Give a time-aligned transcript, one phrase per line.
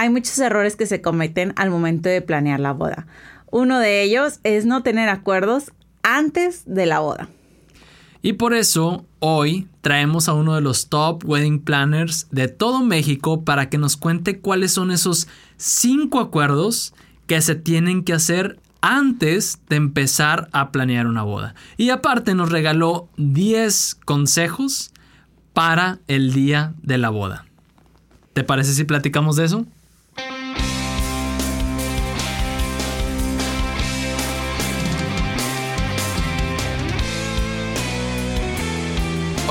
[0.00, 3.06] hay muchos errores que se cometen al momento de planear la boda.
[3.50, 7.28] Uno de ellos es no tener acuerdos antes de la boda.
[8.22, 13.44] Y por eso hoy traemos a uno de los top wedding planners de todo México
[13.44, 15.28] para que nos cuente cuáles son esos
[15.58, 16.94] cinco acuerdos
[17.26, 21.54] que se tienen que hacer antes de empezar a planear una boda.
[21.76, 24.92] Y aparte nos regaló 10 consejos
[25.52, 27.44] para el día de la boda.
[28.32, 29.66] ¿Te parece si platicamos de eso?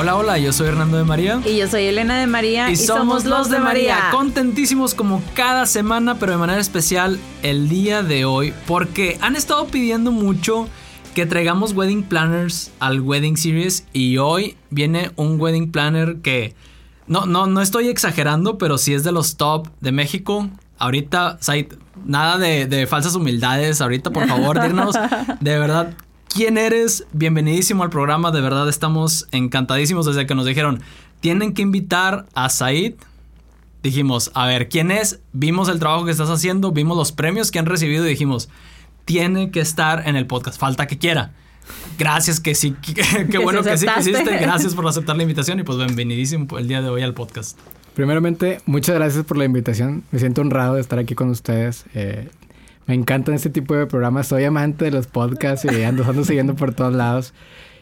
[0.01, 1.41] Hola, hola, yo soy Hernando de María.
[1.45, 2.71] Y yo soy Elena de María.
[2.71, 4.11] Y, somos, los de María.
[4.13, 9.67] Contentísimos como cada semana, pero de manera especial el día de hoy, porque han estado
[9.67, 10.69] pidiendo mucho
[11.13, 16.55] que traigamos wedding planners al wedding series y hoy viene un wedding planner que
[17.07, 20.49] no, no, no estoy exagerando, pero sí es de los top de México.
[20.77, 21.39] Ahorita,
[22.05, 23.81] nada de, de falsas humildades.
[23.81, 24.95] Ahorita, por favor, dirnos
[25.41, 25.93] de verdad
[26.29, 27.05] quién eres.
[27.11, 28.31] Bienvenidísimo al programa.
[28.31, 30.81] De verdad estamos encantadísimos desde que nos dijeron,
[31.19, 32.93] tienen que invitar a Said.
[33.83, 35.19] Dijimos, a ver, ¿quién es?
[35.33, 38.49] Vimos el trabajo que estás haciendo, vimos los premios que han recibido y dijimos,
[39.05, 40.59] tiene que estar en el podcast.
[40.59, 41.33] Falta que quiera.
[41.97, 42.75] Gracias que sí,
[43.31, 44.37] qué bueno que sí quisiste.
[44.37, 47.57] Gracias por aceptar la invitación y pues bienvenidísimo el día de hoy al podcast.
[47.93, 50.03] Primeramente, muchas gracias por la invitación.
[50.11, 51.85] Me siento honrado de estar aquí con ustedes.
[51.93, 52.29] Eh,
[52.89, 54.25] me encantan este tipo de programas.
[54.25, 57.35] Soy amante de los podcasts y ando, ando siguiendo por todos lados.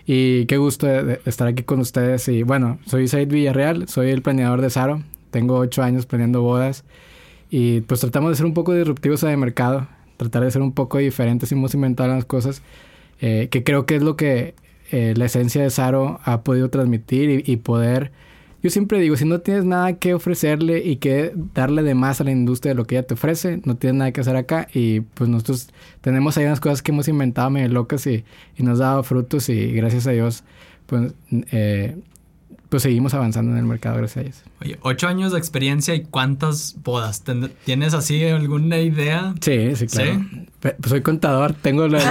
[0.05, 0.86] Y qué gusto
[1.25, 2.27] estar aquí con ustedes.
[2.27, 5.03] Y bueno, soy Said Villarreal, soy el planeador de Saro.
[5.31, 6.83] Tengo ocho años planeando bodas.
[7.50, 9.88] Y pues tratamos de ser un poco disruptivos en el mercado.
[10.17, 12.61] Tratar de ser un poco diferentes y hemos inventado las cosas.
[13.22, 14.55] Eh, que creo que es lo que
[14.91, 18.11] eh, la esencia de Saro ha podido transmitir y poder
[18.68, 22.26] yo siempre digo, si no tienes nada que ofrecerle y que darle de más a
[22.26, 24.68] la industria de lo que ella te ofrece, no tienes nada que hacer acá.
[24.74, 25.70] Y pues nosotros
[26.02, 28.26] tenemos ahí unas cosas que hemos inventado medio locas y,
[28.58, 30.44] nos ha dado frutos y gracias a Dios,
[30.86, 31.96] pues eh,
[32.69, 34.44] pues seguimos avanzando en el mercado gracias a ellos.
[34.61, 37.23] Oye, ocho años de experiencia y cuántas bodas.
[37.66, 39.33] ¿Tienes así alguna idea?
[39.41, 40.25] Sí, sí, claro.
[40.59, 42.03] Pues soy contador, tengo los,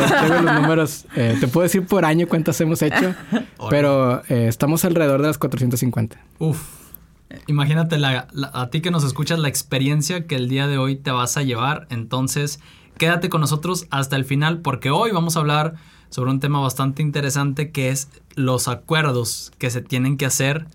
[0.44, 1.06] números.
[1.16, 3.14] Eh, te puedo decir por año cuántas hemos hecho,
[3.70, 6.18] pero eh, estamos alrededor de las 450.
[6.38, 6.86] Uf.
[7.48, 11.36] Imagínate a ti que nos escuchas la experiencia que el día de hoy te vas
[11.36, 11.86] a llevar.
[11.90, 12.60] Entonces,
[12.98, 15.74] quédate con nosotros hasta el final porque hoy vamos a hablar
[16.10, 20.66] sobre un tema bastante interesante que es los acuerdos que se tienen que hacer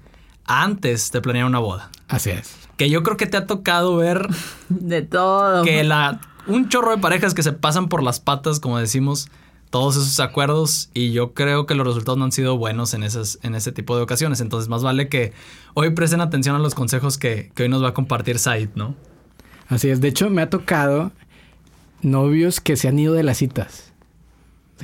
[0.46, 1.90] antes de planear una boda.
[2.08, 2.56] Así es.
[2.78, 4.28] Que yo creo que te ha tocado ver
[4.70, 5.64] de todo.
[5.64, 9.30] Que la un chorro de parejas que se pasan por las patas, como decimos,
[9.70, 13.40] todos esos acuerdos y yo creo que los resultados no han sido buenos en, esas,
[13.42, 14.42] en ese tipo de ocasiones.
[14.42, 15.34] Entonces, más vale que
[15.74, 18.96] hoy presten atención a los consejos que, que hoy nos va a compartir Said, ¿no?
[19.70, 20.02] Así es.
[20.02, 21.12] De hecho, me ha tocado
[22.02, 23.91] novios que se han ido de las citas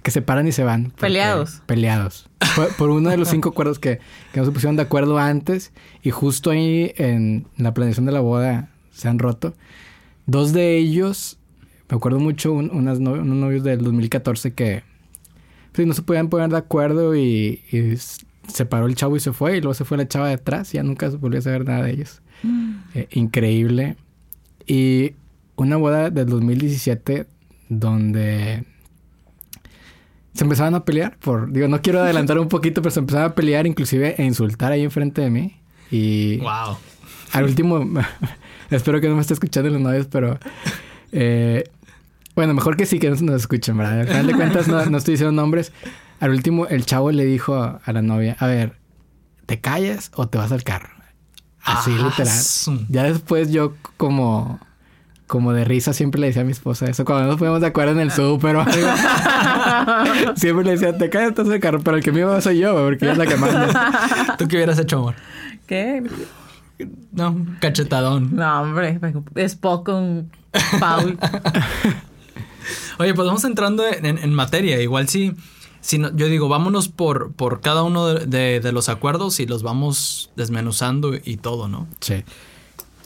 [0.03, 0.91] que se paran y se van.
[0.91, 1.61] Peleados.
[1.65, 2.29] Peleados.
[2.77, 3.99] por, uno de los cinco acuerdos que,
[4.31, 5.71] que no se pusieron de acuerdo antes
[6.03, 9.53] y justo ahí en la planeación de la boda se han roto.
[10.25, 11.37] Dos de ellos,
[11.89, 14.83] me acuerdo mucho, unas unos novios del 2014 que
[15.71, 17.61] pues, no se podían poner de acuerdo y,
[18.47, 20.77] se paró el chavo y se fue y luego se fue la chava detrás y
[20.77, 22.21] ya nunca se volvió a saber nada de ellos.
[22.43, 22.75] Mm.
[22.95, 23.97] Eh, increíble.
[24.65, 25.15] Y
[25.57, 27.27] una boda del 2017
[27.69, 28.63] donde
[30.37, 33.35] se empezaban a pelear por, digo, no quiero adelantar un poquito, pero se empezaban a
[33.35, 35.59] pelear inclusive e insultar ahí enfrente de mí.
[35.89, 36.77] Y wow.
[37.31, 37.83] al último,
[38.69, 40.37] espero que no me esté escuchando los novios, pero
[41.11, 41.63] eh,
[42.35, 44.01] bueno, mejor que sí que no nos escuchen, ¿verdad?
[44.01, 45.71] Al final de cuentas no, estoy diciendo nombres.
[46.19, 48.77] Al último, el chavo le dijo a, la novia, a ver,
[49.47, 50.89] ¿te callas o te vas al carro?
[51.61, 52.85] Así ah, literal.
[52.89, 54.59] Ya después yo como
[55.27, 57.03] como de risa siempre le decía a mi esposa eso.
[57.03, 58.87] Cuando nos poníamos de acuerdo en el súper o algo.
[60.35, 62.73] siempre le decía, te caes entonces el carro, pero el que me iba soy yo,
[62.73, 64.35] porque ella es la que manda.
[64.37, 65.15] ¿Tú qué hubieras hecho, amor?
[65.67, 66.01] ¿Qué?
[67.11, 68.35] No, cachetadón.
[68.35, 68.99] No, hombre,
[69.35, 70.31] es poco un
[70.79, 71.19] Paul.
[72.99, 74.81] Oye, pues vamos entrando en, materia.
[74.81, 75.33] Igual si,
[75.81, 80.31] si yo digo, vámonos por, por cada uno de, de los acuerdos y los vamos
[80.37, 81.85] desmenuzando y todo, ¿no?
[81.99, 82.23] Sí.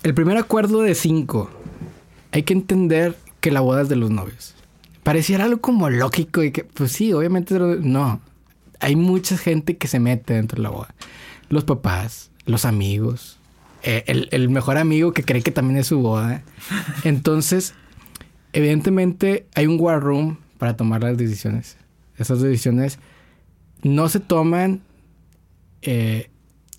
[0.03, 1.49] El primer acuerdo de cinco
[2.31, 4.55] hay que entender que la boda es de los novios.
[5.03, 8.21] Pareciera algo como lógico y que, pues sí, obviamente no.
[8.79, 10.93] Hay mucha gente que se mete dentro de la boda.
[11.49, 13.37] Los papás, los amigos,
[13.83, 16.43] eh, el, mejor amigo que cree que también es su boda.
[17.03, 17.73] Entonces,
[18.53, 21.77] evidentemente hay un war room para tomar las decisiones.
[22.17, 22.99] Esas decisiones
[23.81, 24.81] no se toman
[25.81, 26.29] eh,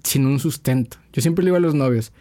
[0.05, 0.99] sin un sustento.
[1.13, 2.13] Yo siempre le digo a los novios,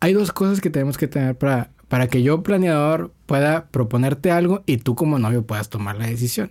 [0.00, 4.64] hay dos cosas que tenemos que tener para para que yo, planeador, pueda proponerte algo
[4.66, 6.50] y tú como novio puedas tomar la decisión.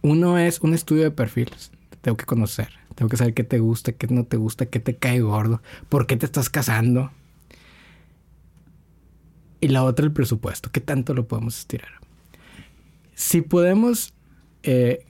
[0.00, 1.72] Uno es un estudio de perfiles.
[2.02, 2.68] tengo que conocer.
[2.94, 6.06] Tengo que saber qué te gusta, qué no te gusta, qué te cae gordo, por
[6.06, 7.10] qué te estás casando.
[9.60, 10.70] Y la otra, el presupuesto.
[10.70, 11.90] ¿Qué tanto lo podemos estirar?
[13.16, 14.14] Si podemos
[14.62, 15.04] eh,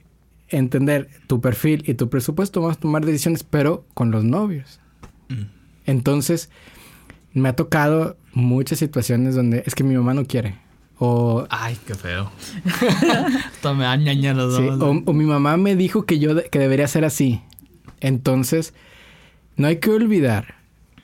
[0.47, 4.79] entender tu perfil y tu presupuesto, vamos a tomar decisiones, pero con los novios.
[5.29, 5.43] Mm.
[5.85, 6.49] Entonces,
[7.33, 10.55] me ha tocado muchas situaciones donde es que mi mamá no quiere.
[10.99, 12.31] O, Ay, qué feo.
[13.75, 17.41] me los o, o, mi mamá me dijo que yo que debería ser así.
[17.99, 18.73] Entonces,
[19.55, 20.55] no hay que olvidar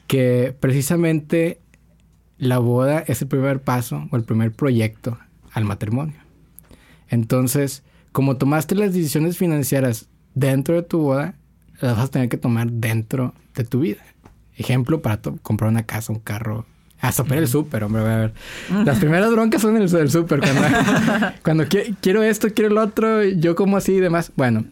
[0.08, 1.60] que precisamente
[2.38, 5.18] la boda es el primer paso o el primer proyecto
[5.52, 6.16] al matrimonio.
[7.10, 11.36] Entonces, como tomaste las decisiones financieras dentro de tu boda,
[11.82, 14.04] las vas a tener que tomar dentro de tu vida.
[14.56, 16.66] Ejemplo, para comprar una casa, un carro.
[17.02, 18.02] Hasta para el súper, hombre.
[18.02, 18.34] A ver.
[18.86, 20.42] Las primeras broncas son en el, el súper.
[21.44, 21.66] Cuando,
[22.02, 24.32] quiero esto, quiero el otro, yo como así y demás.
[24.36, 24.66] Bueno,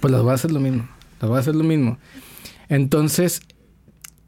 [0.00, 0.88] pues las voy a hacer lo mismo.
[1.20, 1.98] Las voy a hacer lo mismo.
[2.68, 3.42] Entonces,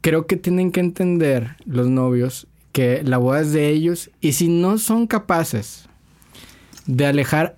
[0.01, 4.49] creo que tienen que entender los novios que la boda es de ellos y si
[4.49, 5.87] no son capaces
[6.85, 7.55] de alejar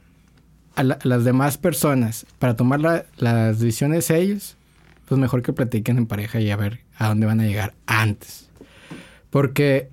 [0.75, 4.57] a, las demás personas para tomar las decisiones ellos,
[5.07, 8.44] pues mejor que platiquen en pareja y a ver a dónde van a llegar antes.
[9.35, 9.89] Porque,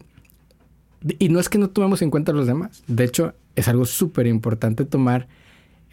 [1.19, 3.87] y no es que no tomemos en cuenta a los demás, de hecho es algo
[3.87, 5.27] súper importante tomar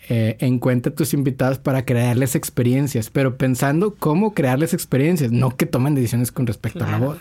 [0.07, 5.57] eh, en cuenta a tus invitados para crearles experiencias, pero pensando cómo crearles experiencias, no
[5.57, 7.17] que tomen decisiones con respecto a la boda.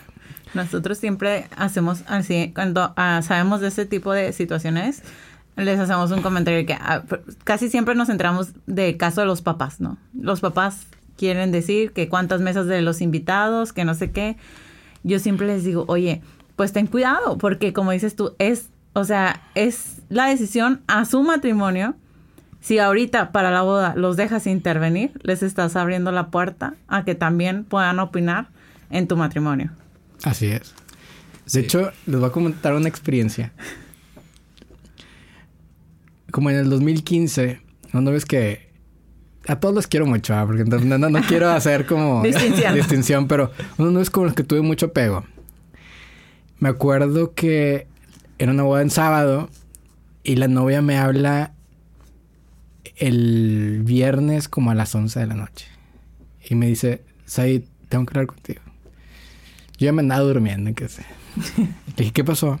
[0.53, 5.01] Nosotros siempre hacemos así, cuando ah, sabemos de ese tipo de situaciones,
[5.55, 7.05] les hacemos un comentario que ah,
[7.43, 9.97] casi siempre nos centramos del caso de los papás, ¿no?
[10.13, 10.85] Los papás
[11.17, 14.37] quieren decir que cuántas mesas de los invitados, que no sé qué.
[15.03, 16.21] Yo siempre les digo, oye,
[16.55, 21.23] pues ten cuidado, porque como dices tú, es, o sea, es la decisión a su
[21.23, 21.95] matrimonio.
[22.61, 27.15] Si ahorita para la boda los dejas intervenir, les estás abriendo la puerta a que
[27.15, 28.49] también puedan opinar
[28.89, 29.71] en tu matrimonio.
[30.23, 30.73] Así es.
[31.53, 33.53] De hecho, les voy a comentar una experiencia
[36.31, 37.61] como en el 2015,
[37.93, 38.68] no, ves que
[39.49, 40.45] a todos los quiero mucho, ¿ah?
[40.45, 42.21] porque no, no, quiero hacer como
[42.75, 43.27] distinción.
[43.27, 45.25] pero uno no es con los que tuve mucho pego.
[46.59, 47.87] Me acuerdo que
[48.37, 49.49] era una boda en sábado
[50.23, 51.53] y la novia me habla
[52.95, 55.65] el viernes como a las 11 de la noche.
[56.47, 58.61] Y me dice, Said, tengo que hablar contigo.
[59.79, 61.05] Yo ya me andaba durmiendo, qué sé.
[61.57, 62.59] Le dije, ¿qué pasó?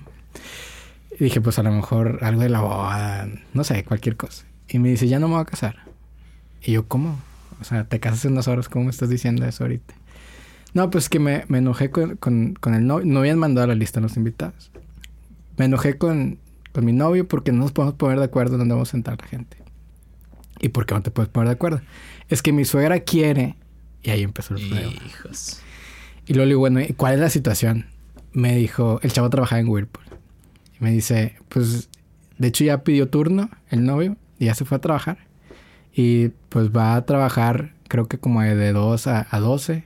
[1.19, 4.45] Y dije, pues a lo mejor algo de la boda, no sé, cualquier cosa.
[4.67, 5.88] Y me dice, ya no me voy a casar.
[6.61, 7.19] Y yo, ¿cómo?
[7.61, 9.93] O sea, te casas en unas horas, ¿cómo me estás diciendo eso ahorita?
[10.73, 13.05] No, pues que me, enojé con, con, el novio.
[13.05, 14.71] No habían mandado la lista a los invitados.
[15.57, 16.39] Me enojé con,
[16.71, 19.17] con mi novio porque no nos podemos poner de acuerdo en dónde vamos a sentar
[19.19, 19.57] la gente.
[20.61, 21.81] ¿Y por qué no te puedes poner de acuerdo?
[22.27, 23.55] Es que mi suegra quiere...
[24.03, 24.91] Y ahí empezó el problema.
[25.05, 25.61] Hijos.
[26.27, 27.87] Y luego le digo, bueno, ¿cuál es la situación?
[28.31, 30.09] Me dijo, el chavo trabajaba en Whirlpool
[30.79, 31.89] me dice, pues,
[32.37, 35.17] de hecho ya pidió turno el novio y ya se fue a trabajar.
[36.01, 39.83] Y pues va a trabajar, creo que como de 2 a, a 12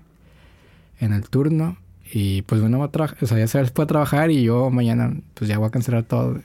[1.00, 1.78] en el turno.
[2.14, 5.12] Y pues bueno, va a trabajar, o sea, ya se a trabajar y yo mañana
[5.34, 6.40] pues ya voy a cancelar todo.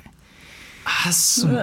[0.86, 1.10] Ah,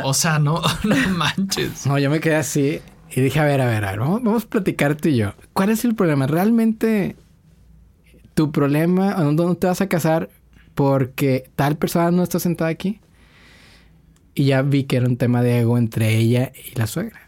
[0.03, 1.87] o sea, no, no manches.
[1.87, 4.43] No, yo me quedé así y dije, a ver, a ver, a ver, vamos, vamos
[4.43, 5.33] a platicar tú y yo.
[5.53, 6.27] ¿Cuál es el problema?
[6.27, 7.15] ¿Realmente
[8.35, 10.29] tu problema, no te vas a casar
[10.75, 12.99] porque tal persona no está sentada aquí.
[14.35, 17.24] Y ya vi que era un tema de ego entre ella y la suegra.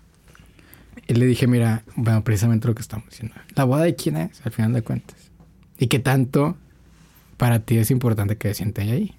[1.07, 3.35] Y le dije, mira, bueno, precisamente lo que estamos diciendo.
[3.55, 5.15] La boda de quién es, al final de cuentas.
[5.79, 6.57] Y qué tanto
[7.37, 9.13] para ti es importante que se siente ahí.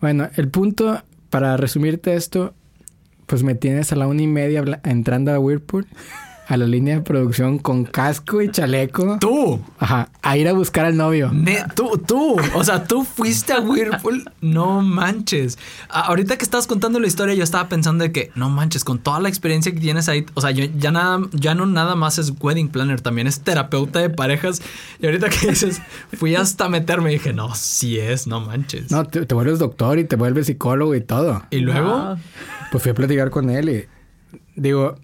[0.00, 2.54] Bueno, el punto, para resumirte esto,
[3.26, 5.86] pues me tienes a la una y media entrando a Whirlpool
[6.48, 9.18] a la línea de producción con casco y chaleco.
[9.20, 9.60] Tú.
[9.78, 10.08] Ajá.
[10.22, 11.30] A ir a buscar al novio.
[11.74, 12.36] tú, tú.
[12.54, 14.24] O sea, tú fuiste a Whirlpool.
[14.40, 15.58] No manches.
[15.90, 19.20] ahorita que estabas contando la historia, yo estaba pensando de que, no manches, con toda
[19.20, 22.32] la experiencia que tienes ahí, o sea, yo ya nada, ya no nada más es
[22.40, 24.62] wedding planner, también es terapeuta de parejas.
[25.00, 25.82] Y ahorita que dices,
[26.16, 28.90] fui hasta meterme y dije, no, sí es, no manches.
[28.90, 31.42] No, te, vuelves doctor y te vuelves psicólogo y todo.
[31.50, 32.16] Y luego,
[32.72, 33.84] pues fui a platicar con él y
[34.56, 34.96] digo,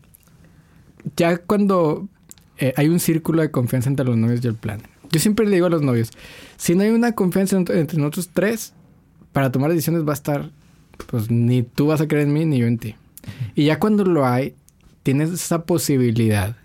[1.16, 2.08] ya cuando
[2.58, 4.80] eh, hay un círculo de confianza entre los novios y el plan.
[5.10, 6.10] Yo siempre le digo a los novios,
[6.56, 8.72] si no hay una confianza entre, nosotros tres,
[9.32, 10.50] para tomar decisiones va a estar,
[11.06, 12.94] pues ni tú vas a creer en mí ni yo en ti.
[13.54, 14.54] Y ya cuando lo hay,
[15.02, 16.56] tienes esa posibilidad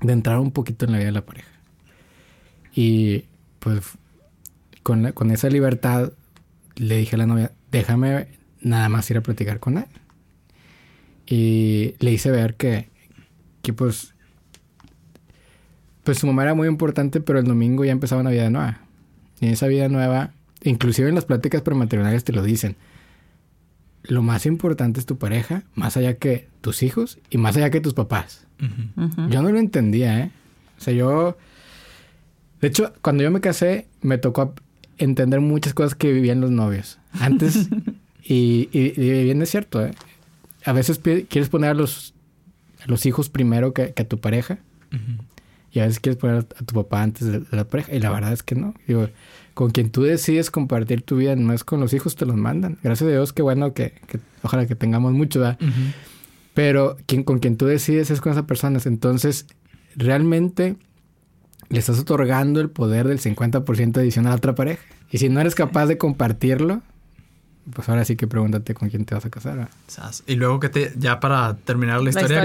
[0.00, 1.48] de entrar un poquito en la vida de la pareja.
[2.74, 3.24] Y
[3.58, 3.82] pues
[4.82, 6.12] con, con esa libertad
[6.76, 8.28] le dije a la novia, déjame
[8.60, 9.86] nada más ir a platicar con él.
[11.26, 12.88] Y le hice ver que,
[13.66, 14.14] que pues,
[16.04, 18.78] pues su mamá era muy importante, pero el domingo ya empezaba una vida nueva.
[19.40, 20.30] Y en esa vida nueva,
[20.62, 22.76] inclusive en las pláticas prematrimoniales te lo dicen.
[24.04, 27.80] Lo más importante es tu pareja, más allá que tus hijos y más allá que
[27.80, 28.46] tus papás.
[29.30, 30.30] Yo no lo entendía, ¿eh?
[30.78, 31.36] O sea, yo...
[32.60, 34.54] De hecho, cuando yo me casé, me tocó
[34.96, 37.00] entender muchas cosas que vivían los novios.
[37.18, 37.68] Antes,
[38.22, 39.90] y, y, bien es cierto, ¿eh?
[40.64, 42.14] A veces quieres poner a los,
[42.86, 44.58] los hijos primero que, a tu pareja.
[45.72, 47.94] Y a veces quieres poner a tu papá antes de, la pareja.
[47.94, 48.74] Y la verdad es que no.
[48.86, 49.08] Digo,
[49.52, 52.78] con quien tú decides compartir tu vida no es con los hijos, te los mandan.
[52.82, 53.92] Gracias a Dios, qué bueno que,
[54.42, 55.58] ojalá que tengamos mucho, ¿verdad?
[56.54, 58.86] Pero quien, con quien tú decides es con esas personas.
[58.86, 59.46] Entonces,
[59.96, 60.76] realmente
[61.68, 64.82] le estás otorgando el poder del 50% de edición a otra pareja.
[65.10, 66.82] Y si no eres capaz de compartirlo,
[67.72, 69.68] pues ahora sí que pregúntate con quién te vas a casar.
[70.26, 72.44] Y luego que te, ya para terminar la historia,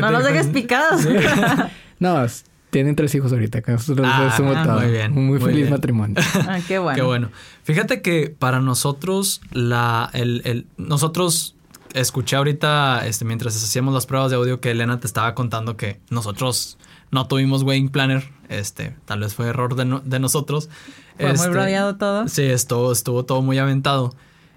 [0.00, 1.06] no los dejes picados.
[1.98, 2.26] no,
[2.70, 4.80] tienen tres hijos ahorita, que nosotros ah, todo.
[4.80, 5.16] Muy bien.
[5.16, 6.16] Un muy, feliz matrimonio.
[6.48, 6.96] Ah, qué bueno.
[6.96, 7.30] Qué bueno.
[7.64, 11.54] Fíjate que para nosotros, la, el, el, nosotros
[11.94, 16.00] escuché ahorita, este, mientras hacíamos las pruebas de audio, que Elena te estaba contando que
[16.08, 16.78] nosotros
[17.10, 18.30] no tuvimos wedding planner.
[18.48, 20.70] Este, tal vez fue error de, de nosotros.
[21.16, 22.28] Fue muy este, rodeado todo.
[22.28, 24.14] Sí, estuvo, estuvo todo muy aventado.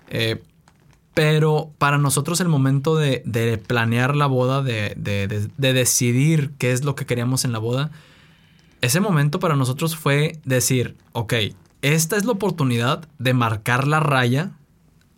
[0.10, 0.42] Eh,
[1.14, 6.84] pero para nosotros el momento de, planear la boda, de, de, de, decidir qué es
[6.84, 7.92] lo que queríamos en la boda,
[8.82, 11.34] ese momento para nosotros fue decir, ok,
[11.82, 14.52] esta es la oportunidad de marcar la raya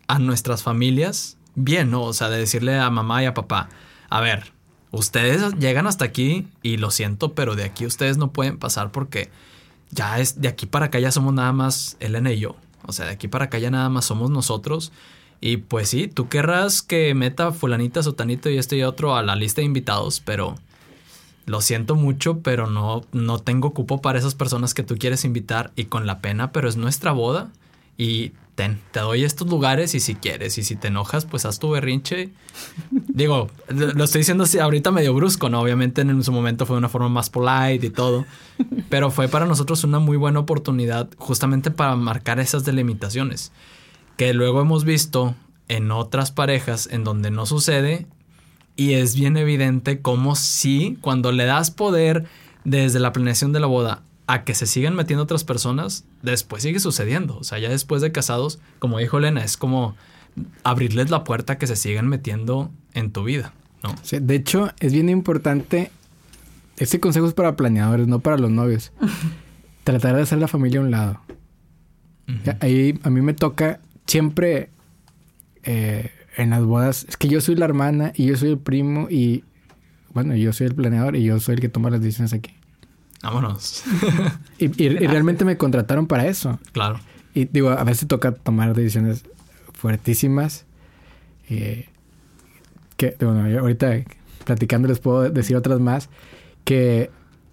[0.06, 2.02] a nuestras familias bien, ¿no?
[2.02, 3.68] O sea, de decirle a mamá y a papá,
[4.08, 4.52] a ver,
[4.90, 9.30] ustedes llegan hasta aquí y lo siento, pero de aquí ustedes no pueden pasar porque
[9.90, 12.56] ya es de aquí para acá ya somos nada más Elena y yo.
[12.86, 14.92] O sea, de aquí para acá ya nada más somos nosotros.
[15.40, 19.36] Y pues sí, tú querrás que meta fulanita, sotanito y esto y otro a la
[19.36, 20.56] lista de invitados, pero
[21.46, 25.72] lo siento mucho, pero no, no tengo cupo para esas personas que tú quieres invitar
[25.76, 27.50] y con la pena, pero es nuestra boda
[27.96, 28.32] y
[28.90, 32.30] te doy estos lugares y si quieres, y si te enojas, pues haz tu berrinche.
[32.90, 35.60] Digo, lo estoy diciendo así ahorita medio brusco, ¿no?
[35.60, 38.26] Obviamente en su momento fue de una forma más polite y todo,
[38.88, 43.52] pero fue para nosotros una muy buena oportunidad justamente para marcar esas delimitaciones,
[44.16, 45.36] que luego hemos visto
[45.68, 48.06] en otras parejas en donde no sucede
[48.74, 52.24] y es bien evidente como si cuando le das poder
[52.64, 56.80] desde la planeación de la boda a que se sigan metiendo otras personas, después sigue
[56.80, 57.38] sucediendo.
[57.38, 59.96] O sea, ya después de casados, como dijo Elena, es como
[60.62, 63.94] abrirles la puerta a que se sigan metiendo en tu vida, ¿no?
[64.20, 65.90] de hecho, es bien importante.
[66.76, 68.92] Este consejo es para planeadores, no para los novios.
[69.84, 71.20] Tratar de hacer la familia a un lado.
[72.60, 74.68] Ahí a mí me toca siempre
[75.62, 77.06] eh, en las bodas.
[77.08, 79.44] Es que yo soy la hermana y yo soy el primo y
[80.12, 82.57] bueno, yo soy el planeador y yo soy el que toma las decisiones aquí.
[83.22, 83.82] Vámonos.
[84.58, 86.58] y, realmente me contrataron para eso.
[86.72, 87.00] Claro.
[87.34, 89.24] Y digo, a veces toca tomar decisiones
[89.72, 90.64] fuertísimas.
[91.48, 91.88] Eh,
[92.96, 94.04] que, bueno, ahorita
[94.44, 96.08] platicando les puedo decir otras más.
[96.64, 97.10] Que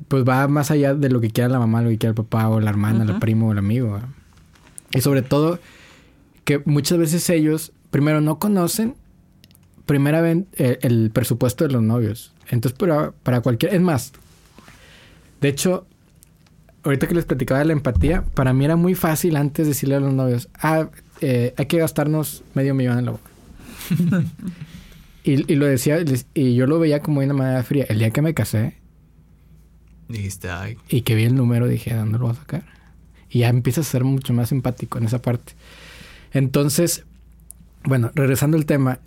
[0.07, 2.49] pues va más allá de lo que quiera la mamá, lo que quiera el papá
[2.49, 3.99] o la hermana, el primo o el amigo.
[4.91, 5.59] Y sobre todo
[6.43, 8.95] que muchas veces ellos primero no conocen
[9.85, 12.33] primeramente eh, el, presupuesto de los novios.
[12.49, 13.73] Entonces, para, para cualquier...
[13.73, 14.13] Es más,
[15.41, 15.87] de hecho,
[16.83, 19.99] ahorita que les platicaba de la empatía, para mí era muy fácil antes decirle a
[19.99, 20.89] los novios, ah,
[21.21, 23.29] eh, hay que gastarnos medio millón en la boca.
[25.23, 27.85] y, lo decía, y yo lo veía como de una manera fría.
[27.89, 28.75] El día que me casé,
[30.07, 30.77] dijiste, ay.
[30.89, 32.65] Y que vi el número, dije, ¿a dónde lo voy a sacar?
[33.29, 35.53] Y ya empiezas a ser mucho más empático en esa parte.
[36.31, 37.05] Entonces,
[37.83, 38.99] bueno, regresando al tema,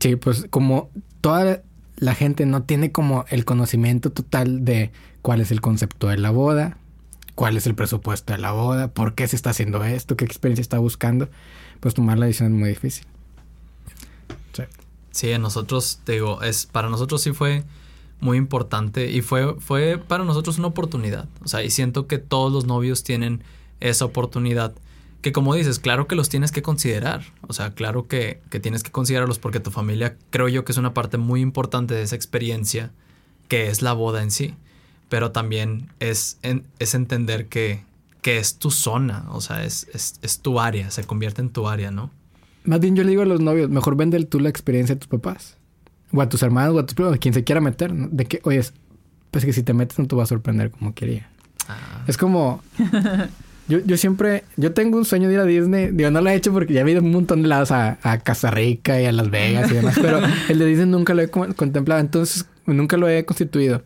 [0.00, 1.62] sí, pues como toda
[1.98, 6.30] la gente no tiene como el conocimiento total de cuál es el concepto de la
[6.30, 6.78] boda,
[7.34, 10.62] cuál es el presupuesto de la boda, por qué se está haciendo esto, qué experiencia
[10.62, 11.28] está buscando,
[11.80, 13.06] pues tomar la decisión es muy difícil.
[15.10, 17.64] Sí, a nosotros, te digo, es, para nosotros sí fue
[18.20, 21.28] muy importante y fue, fue para nosotros una oportunidad.
[21.42, 23.42] O sea, y siento que todos los novios tienen
[23.80, 24.74] esa oportunidad
[25.20, 27.22] que como dices, claro que los tienes que considerar.
[27.46, 30.78] O sea, claro que, que, tienes que considerarlos porque tu familia creo yo que es
[30.78, 32.92] una parte muy importante de esa experiencia
[33.48, 34.54] que es la boda en sí.
[35.08, 36.38] Pero también es,
[36.78, 37.82] es entender que,
[38.20, 41.66] que, es tu zona, o sea, es, es, es, tu área, se convierte en tu
[41.66, 42.10] área, ¿no?
[42.64, 45.08] Más bien yo le digo a los novios, mejor vende tú la experiencia de tus
[45.08, 45.56] papás.
[46.12, 47.92] O a tus hermanos, o a tus primos, a quien se quiera meter.
[47.92, 48.62] De que, oye,
[49.30, 51.30] pues que si te metes no te va a sorprender como quería.
[51.68, 52.04] Ah.
[52.06, 52.62] Es como...
[53.68, 55.90] Yo, yo siempre, yo tengo un sueño de ir a Disney.
[55.92, 58.18] Digo, no lo he hecho porque ya he ido un montón de lados a, a
[58.20, 59.98] Costa Rica y a Las Vegas y demás.
[60.00, 62.00] pero el de Disney nunca lo he contemplado.
[62.00, 63.82] Entonces, nunca lo he constituido.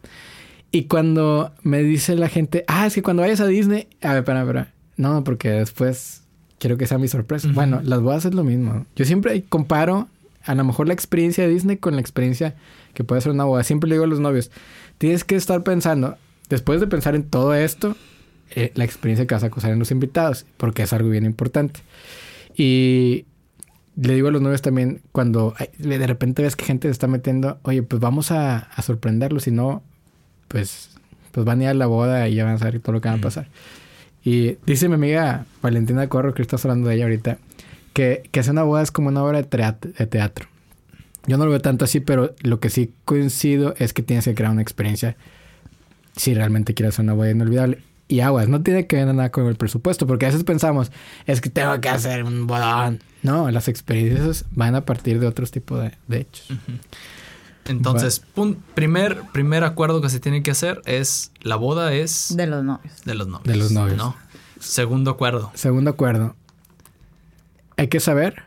[0.71, 4.19] Y cuando me dice la gente, ah, es que cuando vayas a Disney, a ver,
[4.19, 4.73] espera, espera.
[4.97, 6.23] No, porque después
[6.59, 7.49] quiero que sea mi sorpresa.
[7.53, 8.87] Bueno, las bodas es lo mismo.
[8.97, 10.09] Yo siempre comparo
[10.45, 12.55] a lo mejor la experiencia de Disney con la experiencia
[12.95, 13.65] que puede ser una boda.
[13.65, 14.51] Siempre le digo a los novios,
[14.99, 16.17] tienes que estar pensando,
[16.49, 17.97] después de pensar en todo esto,
[18.55, 21.81] eh, la experiencia que vas a causar en los invitados, porque es algo bien importante.
[22.57, 23.25] Y
[23.97, 27.59] le digo a los novios también, cuando de repente ves que gente se está metiendo,
[27.63, 29.83] oye, pues vamos a, a sorprenderlos, si no,
[30.49, 30.91] pues,
[31.33, 33.09] pues van a ir a la boda y ya van a saber todo lo que
[33.09, 33.49] va a pasar.
[34.25, 37.39] Y dice mi amiga Valentina Corro, que estás hablando de ella ahorita,
[37.93, 40.49] que, que hacer una boda es como una obra de teatro.
[41.27, 44.35] Yo no lo veo tanto así, pero lo que sí coincido es que tienes que
[44.35, 45.17] crear una experiencia
[46.17, 47.79] si realmente quieres hacer una boda inolvidable.
[48.13, 50.93] Y aguas, no tiene que ver nada con el presupuesto, porque a veces pensamos,
[51.25, 53.03] es que tengo que hacer un bodón.
[53.23, 56.47] No, las experiencias van a partir de otros tipos de, hechos.
[57.65, 58.23] Entonces,
[58.75, 62.37] primer, primer acuerdo que se tiene que hacer es la boda es...
[62.37, 63.03] De los novios.
[63.07, 63.47] De los novios.
[63.47, 63.97] De los novios.
[63.97, 64.15] ¿no?
[64.61, 65.51] Segundo acuerdo.
[65.55, 66.37] Segundo acuerdo.
[67.79, 68.43] Hay que saber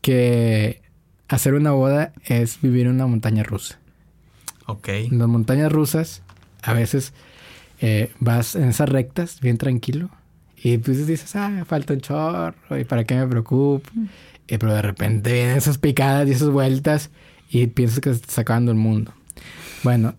[0.00, 0.80] que
[1.28, 3.78] hacer una boda es vivir en una montaña rusa.
[4.64, 4.88] Ok.
[4.88, 6.22] En las montañas rusas,
[6.62, 7.12] a veces
[7.82, 10.08] eh, vas en esas rectas bien tranquilo
[10.62, 13.82] y pues dices, ah, falta un chorro, ¿y para qué me preocupo?
[13.92, 14.06] Mm.
[14.46, 17.10] pero de repente vienen esas picadas y esas vueltas
[17.50, 19.12] y piensas que se está acabando el mundo.
[19.82, 20.14] Bueno,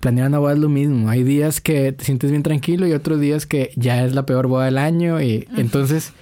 [0.00, 1.08] planear una boda es lo mismo.
[1.08, 4.48] Hay días que te sientes bien tranquilo y otros días que ya es la peor
[4.48, 6.12] boda del año y entonces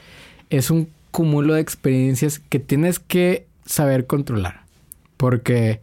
[0.51, 4.65] es un cúmulo de experiencias que tienes que saber controlar.
[5.17, 5.81] Porque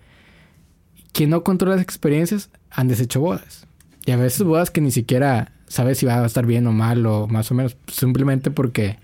[1.11, 3.65] quien no controla las experiencias han deshecho bodas.
[4.05, 7.05] Y a veces bodas que ni siquiera sabes si va a estar bien o mal
[7.05, 8.97] o más o menos, simplemente porque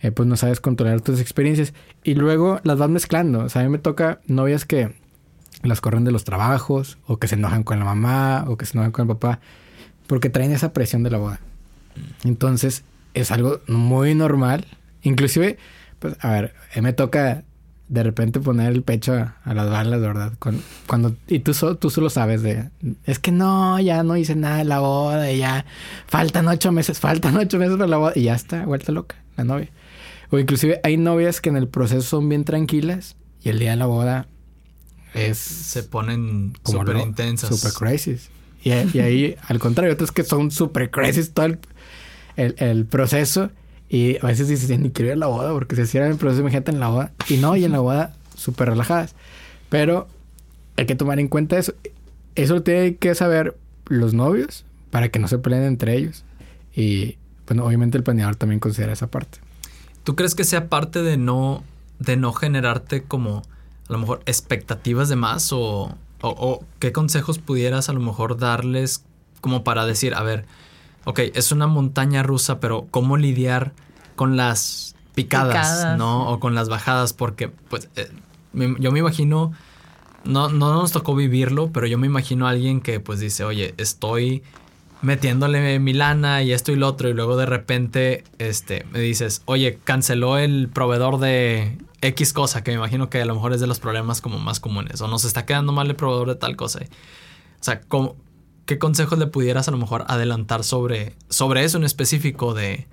[0.00, 1.74] eh, pues no sabes controlar tus experiencias.
[2.04, 3.40] Y luego las vas mezclando.
[3.40, 4.94] O sea, a mí me toca novias que
[5.62, 8.76] las corren de los trabajos o que se enojan con la mamá o que se
[8.76, 9.40] enojan con el papá
[10.06, 11.40] porque traen esa presión de la boda.
[12.24, 14.66] Entonces es algo muy normal.
[15.02, 15.58] Inclusive,
[15.98, 17.44] pues a ver, mí me toca
[17.88, 20.32] de repente poner el pecho a, las balas, ¿verdad?
[20.86, 22.68] Cuando, y tú, tú solo sabes de,
[23.04, 25.64] es que no, ya no hice nada de la boda, y ya
[26.06, 29.44] faltan ocho meses, faltan ocho meses para la boda, y ya está, vuelta loca la
[29.44, 29.70] novia.
[30.30, 33.76] O inclusive hay novias que en el proceso son bien tranquilas y el día de
[33.76, 34.28] la boda
[35.14, 35.38] es...
[35.38, 37.58] Se ponen súper intensas.
[37.58, 38.28] Súper crisis.
[38.62, 41.58] Y, ahí, al contrario, otros que son súper crisis todo el,
[42.36, 43.50] el proceso
[43.88, 46.46] y a veces dicen, ni quiero ir a la boda porque se cierran el proceso
[46.48, 47.12] gente en la boda.
[47.28, 49.14] Y no, y en la boda súper relajadas.
[49.70, 50.08] Pero
[50.76, 51.72] hay que tomar en cuenta eso.
[52.34, 56.24] Eso lo tienen que saber los novios para que no se peleen entre ellos.
[56.74, 59.38] Y bueno, obviamente el planeador también considera esa parte.
[60.04, 61.64] ¿Tú crees que sea parte de no,
[61.98, 63.42] de no generarte como
[63.88, 68.38] a lo mejor expectativas de más o, o, o qué consejos pudieras a lo mejor
[68.38, 69.02] darles
[69.40, 70.44] como para decir, a ver,
[71.08, 73.72] ok, es una montaña rusa, pero ¿cómo lidiar
[74.14, 76.28] con las picadas, ¿no?
[76.28, 78.10] O con las bajadas, porque pues eh,
[78.52, 79.52] yo me imagino,
[80.24, 83.72] no, no nos tocó vivirlo, pero yo me imagino a alguien que pues dice, oye,
[83.78, 84.42] estoy
[85.00, 89.40] metiéndole mi lana y esto y lo otro y luego de repente este me dices,
[89.46, 93.60] "Oye, canceló el proveedor de X cosa", que me imagino que a lo mejor es
[93.60, 96.56] de los problemas como más comunes o nos está quedando mal el proveedor de tal
[96.56, 96.80] cosa.
[96.80, 98.16] O sea, ¿cómo,
[98.68, 102.86] ¿qué consejos le pudieras a lo mejor adelantar sobre, sobre eso en específico de,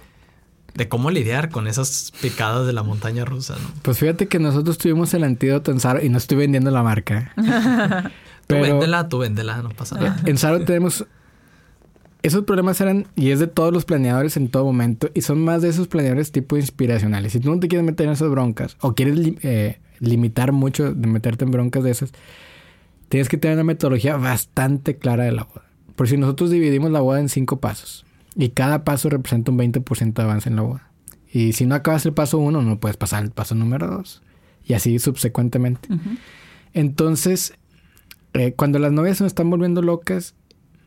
[0.73, 3.55] de cómo lidiar con esas picadas de la montaña rusa?
[3.61, 3.67] ¿no?
[3.81, 7.33] Pues fíjate que nosotros tuvimos el antídoto en Saro y no estoy vendiendo la marca.
[8.47, 10.17] tú véndela, tú véndela, no pasa nada.
[10.25, 11.05] En Saro tenemos...
[12.23, 15.61] Esos problemas eran, y es de todos los planeadores en todo momento, y son más
[15.61, 17.33] de esos planeadores tipo inspiracionales.
[17.33, 21.07] Si tú no te quieres meter en esas broncas, o quieres eh, limitar mucho de
[21.07, 22.13] meterte en broncas de esas,
[23.09, 25.65] tienes que tener una metodología bastante clara de la boda.
[25.95, 30.13] Por si nosotros dividimos la boda en cinco pasos y cada paso representa un 20%
[30.13, 30.89] de avance en la boda.
[31.31, 34.21] Y si no acabas el paso uno, no puedes pasar el paso número dos.
[34.63, 35.89] Y así subsecuentemente.
[36.73, 37.53] Entonces,
[38.33, 40.35] eh, cuando las novias nos están volviendo locas,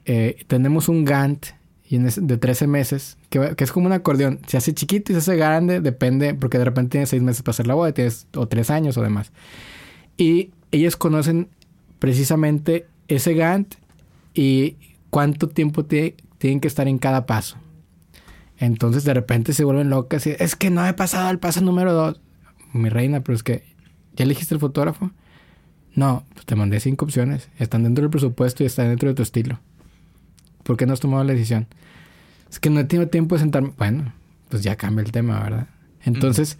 [0.04, 1.48] eh, tenemos un Gantt
[1.90, 4.40] de 13 meses, que, es como un acordeón.
[4.46, 7.52] Se hace chiquito y se hace grande, depende, porque de repente tienes 6 meses para
[7.52, 9.32] hacer la boda, tienes o 3 años o demás.
[10.18, 11.48] Y ellos conocen
[11.98, 13.74] precisamente ese Gantt
[14.34, 14.76] y
[15.10, 17.56] cuánto tiempo tienen que estar en cada paso.
[18.58, 21.92] Entonces de repente se vuelven locas y es que no he pasado al paso número
[21.92, 22.20] dos.
[22.72, 23.64] Mi reina, pero es que
[24.16, 25.10] ¿ya elegiste el fotógrafo?
[25.94, 27.48] No, pues te mandé cinco opciones.
[27.58, 29.58] Están dentro del presupuesto y están dentro de tu estilo.
[30.62, 31.66] ¿Por qué no has tomado la decisión?
[32.50, 33.72] Es que no he tenido tiempo de sentarme.
[33.78, 34.12] Bueno,
[34.48, 35.68] pues ya cambia el tema, ¿verdad?
[36.04, 36.58] Entonces,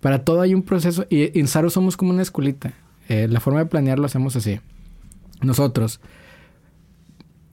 [0.00, 2.72] para todo hay un proceso y en Saro somos como una escuelita.
[3.08, 4.60] Eh, la forma de planear lo hacemos así.
[5.42, 6.00] Nosotros,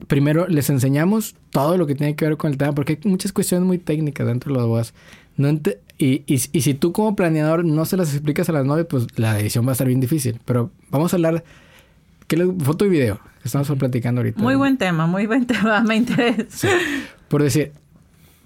[0.07, 3.31] primero les enseñamos todo lo que tiene que ver con el tema, porque hay muchas
[3.31, 4.93] cuestiones muy técnicas dentro de las bodas.
[5.35, 5.49] No
[5.99, 9.39] y, y, si tú como planeador no se las explicas a las novias, pues la
[9.39, 10.39] edición va a estar bien difícil.
[10.45, 11.43] Pero vamos a hablar,
[12.27, 13.19] ¿qué foto y video?
[13.43, 14.41] Estamos platicando ahorita.
[14.41, 16.69] Muy buen tema, muy buen tema, me interesa.
[17.27, 17.71] Por decir,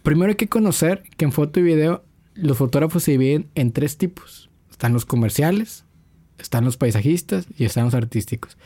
[0.04, 2.04] primero hay que conocer que en foto y video
[2.36, 4.50] los fotógrafos se dividen en tres tipos.
[4.70, 5.86] Están los comerciales,
[6.40, 8.58] están los paisajistas y están los artísticos.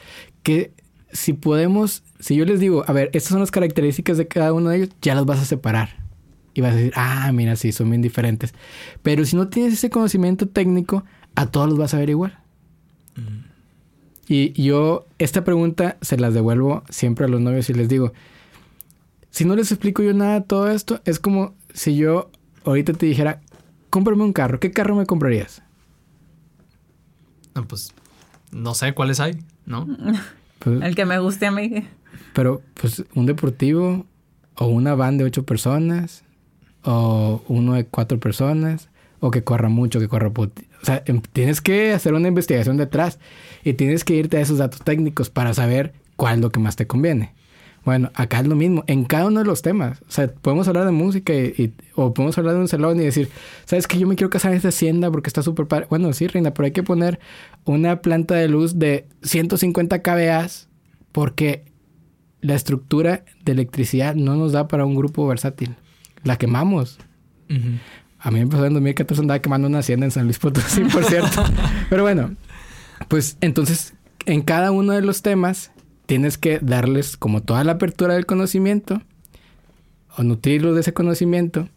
[0.45, 0.71] Que
[1.11, 4.69] si podemos, si yo les digo, a ver, estas son las características de cada uno
[4.69, 6.05] de ellos, ya las vas a separar.
[6.53, 8.53] Y vas a decir, ah, mira, sí, son bien diferentes.
[9.01, 11.03] Pero si no tienes ese conocimiento técnico,
[11.33, 12.37] a todos los vas a ver igual.
[13.15, 13.45] Mm.
[14.27, 18.13] Y yo esta pregunta se las devuelvo siempre a los novios y les digo,
[19.29, 22.31] si no les explico yo nada de todo esto, es como si yo
[22.63, 23.41] ahorita te dijera,
[23.89, 25.61] cómprame un carro, ¿qué carro me comprarías?
[27.53, 27.93] No, pues
[28.51, 29.87] no sé cuáles hay, ¿no?
[30.59, 31.85] Pues, el que me guste a mí.
[32.33, 34.05] Pero, pues, un deportivo
[34.55, 36.23] o una van de ocho personas
[36.83, 40.31] o uno de cuatro personas o que corra mucho, que corra...
[40.35, 40.49] O
[40.81, 43.19] sea, em, tienes que hacer una investigación detrás
[43.63, 46.75] y tienes que irte a esos datos técnicos para saber cuál es lo que más
[46.75, 47.33] te conviene.
[47.85, 50.01] Bueno, acá es lo mismo, en cada uno de los temas.
[50.01, 53.29] O sea, podemos hablar de música y, o podemos hablar de un salón y decir,
[53.65, 55.85] ¿sabes que yo me quiero casar en esta hacienda porque está súper padre?
[55.87, 57.19] Bueno, sí, Reina, pero hay que poner
[57.63, 60.47] una planta de luz de 150 kVA
[61.11, 61.63] porque
[62.41, 65.75] la estructura de electricidad no nos da para un grupo versátil.
[66.23, 66.97] La quemamos.
[68.17, 71.05] A mí me pasó en 2014 andaba quemando una hacienda en San Luis Potosí, por
[71.05, 71.43] cierto.
[71.91, 72.35] pero bueno,
[73.07, 73.93] pues entonces
[74.25, 75.71] en cada uno de los temas
[76.05, 79.01] tienes que darles como toda la apertura del conocimiento
[80.17, 81.69] o nutrirlos de ese conocimiento,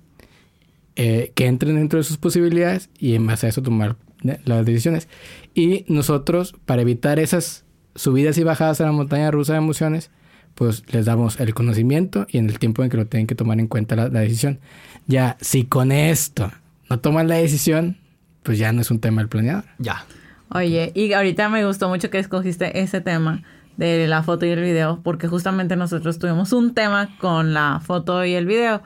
[0.97, 5.09] eh, que entren dentro de sus posibilidades y en base a eso tomar las decisiones.
[5.55, 7.65] Y nosotros, para evitar esas
[7.95, 10.11] subidas y bajadas a la montaña rusa de emociones,
[10.55, 13.61] pues les damos el conocimiento y en el tiempo en que lo tienen que tomar
[13.61, 14.59] en cuenta la, la decisión.
[15.07, 16.51] Ya, si con esto
[16.91, 17.97] no toman la decisión,
[18.43, 19.65] pues ya no es un tema del planeador.
[19.79, 20.05] Ya.
[20.51, 23.45] Oye, y ahorita me gustó mucho que escogiste ese tema
[23.79, 28.25] de la foto y el video, porque justamente nosotros tuvimos un tema con la foto
[28.25, 28.83] y el video.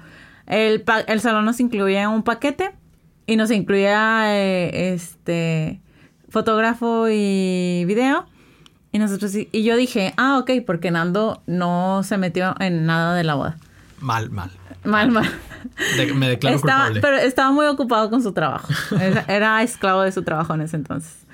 [0.46, 2.72] El, el salón nos incluía un paquete
[3.26, 5.80] y nos incluía eh, este
[6.28, 8.26] fotógrafo y video.
[8.92, 13.24] Y nosotros y yo dije, ah, ok, porque Nando no se metió en nada de
[13.24, 13.56] la boda.
[13.98, 14.50] Mal, mal.
[14.84, 15.30] Mal, mal.
[16.14, 17.00] me declaro culpable.
[17.00, 18.68] Pero estaba muy ocupado con su trabajo.
[19.26, 21.24] era esclavo de su trabajo en ese entonces.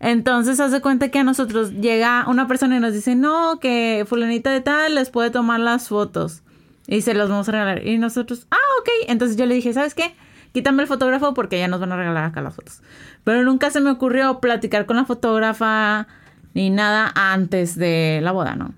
[0.00, 4.50] Entonces, hace cuenta que a nosotros llega una persona y nos dice, no, que fulanita
[4.50, 6.42] de tal les puede tomar las fotos
[6.86, 7.86] y se las vamos a regalar.
[7.86, 8.88] Y nosotros, ah, ok.
[9.08, 10.14] Entonces yo le dije, ¿sabes qué?
[10.52, 12.80] Quítame el fotógrafo porque ya nos van a regalar acá las fotos.
[13.24, 16.06] Pero nunca se me ocurrió platicar con la fotógrafa
[16.54, 18.72] ni nada antes de la boda, ¿no?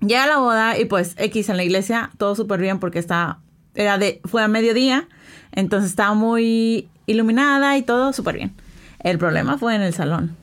[0.00, 3.38] Llega la boda y pues X en la iglesia, todo súper bien porque está,
[3.74, 5.08] era de, fue a mediodía,
[5.52, 8.54] entonces estaba muy iluminada y todo súper bien.
[9.00, 10.36] El problema fue en el salón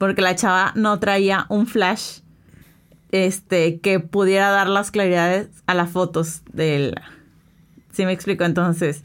[0.00, 2.20] porque la chava no traía un flash
[3.10, 6.94] este que pudiera dar las claridades a las fotos del
[7.92, 8.44] ¿Sí me explico?
[8.44, 9.02] Entonces,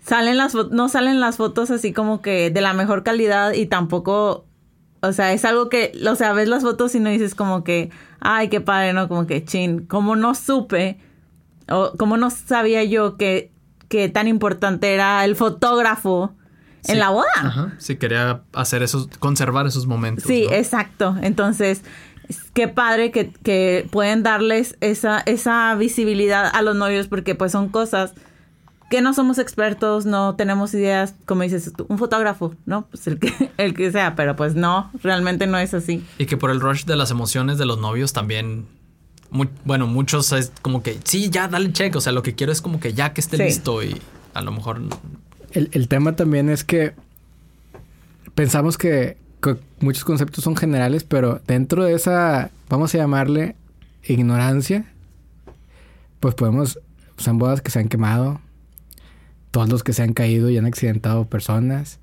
[0.00, 4.46] salen las no salen las fotos así como que de la mejor calidad y tampoco
[5.02, 7.90] o sea, es algo que, o sea, ves las fotos y no dices como que,
[8.20, 9.06] ay, qué padre, ¿no?
[9.08, 10.98] Como que, chin, como no supe,
[11.68, 13.52] o como no sabía yo que,
[13.90, 16.34] que tan importante era el fotógrafo
[16.86, 17.26] en la boda.
[17.36, 17.72] Ajá.
[17.78, 20.24] Sí, quería hacer esos, conservar esos momentos.
[20.24, 21.16] Sí, exacto.
[21.22, 21.82] Entonces,
[22.52, 27.68] qué padre que, que, pueden darles esa, esa visibilidad a los novios porque pues son
[27.68, 28.14] cosas
[28.90, 32.86] que no somos expertos, no tenemos ideas, como dices un fotógrafo, ¿no?
[32.86, 36.04] Pues el que, el que sea, pero pues no, realmente no es así.
[36.18, 38.66] Y que por el rush de las emociones de los novios también,
[39.64, 42.62] bueno, muchos es como que, sí, ya, dale check, o sea, lo que quiero es
[42.62, 44.00] como que ya que esté listo y
[44.32, 44.80] a lo mejor
[45.54, 46.92] el, tema también es que
[48.34, 49.16] pensamos que,
[49.80, 53.56] muchos conceptos son generales, pero dentro de esa, vamos a llamarle
[54.02, 54.86] ignorancia,
[56.20, 56.80] pues podemos,
[57.18, 58.40] son bodas que se han quemado,
[59.50, 61.98] todos los que se han caído y han accidentado personas.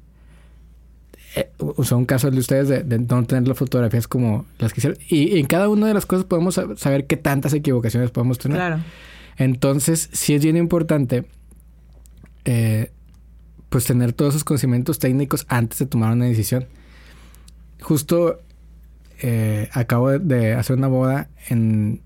[1.36, 1.50] Eh,
[1.84, 5.00] son casos de ustedes de, no tener las fotografías como las que hicieron.
[5.10, 8.58] Y, en cada una de las cosas podemos saber qué tantas equivocaciones podemos tener.
[8.58, 8.84] Claro.
[9.38, 11.26] Entonces, sí es bien importante
[12.46, 12.92] eh,
[13.72, 16.68] pues tener todos esos conocimientos técnicos antes de tomar una decisión.
[17.80, 18.42] Justo
[19.22, 22.02] eh, acabo de hacer una boda en,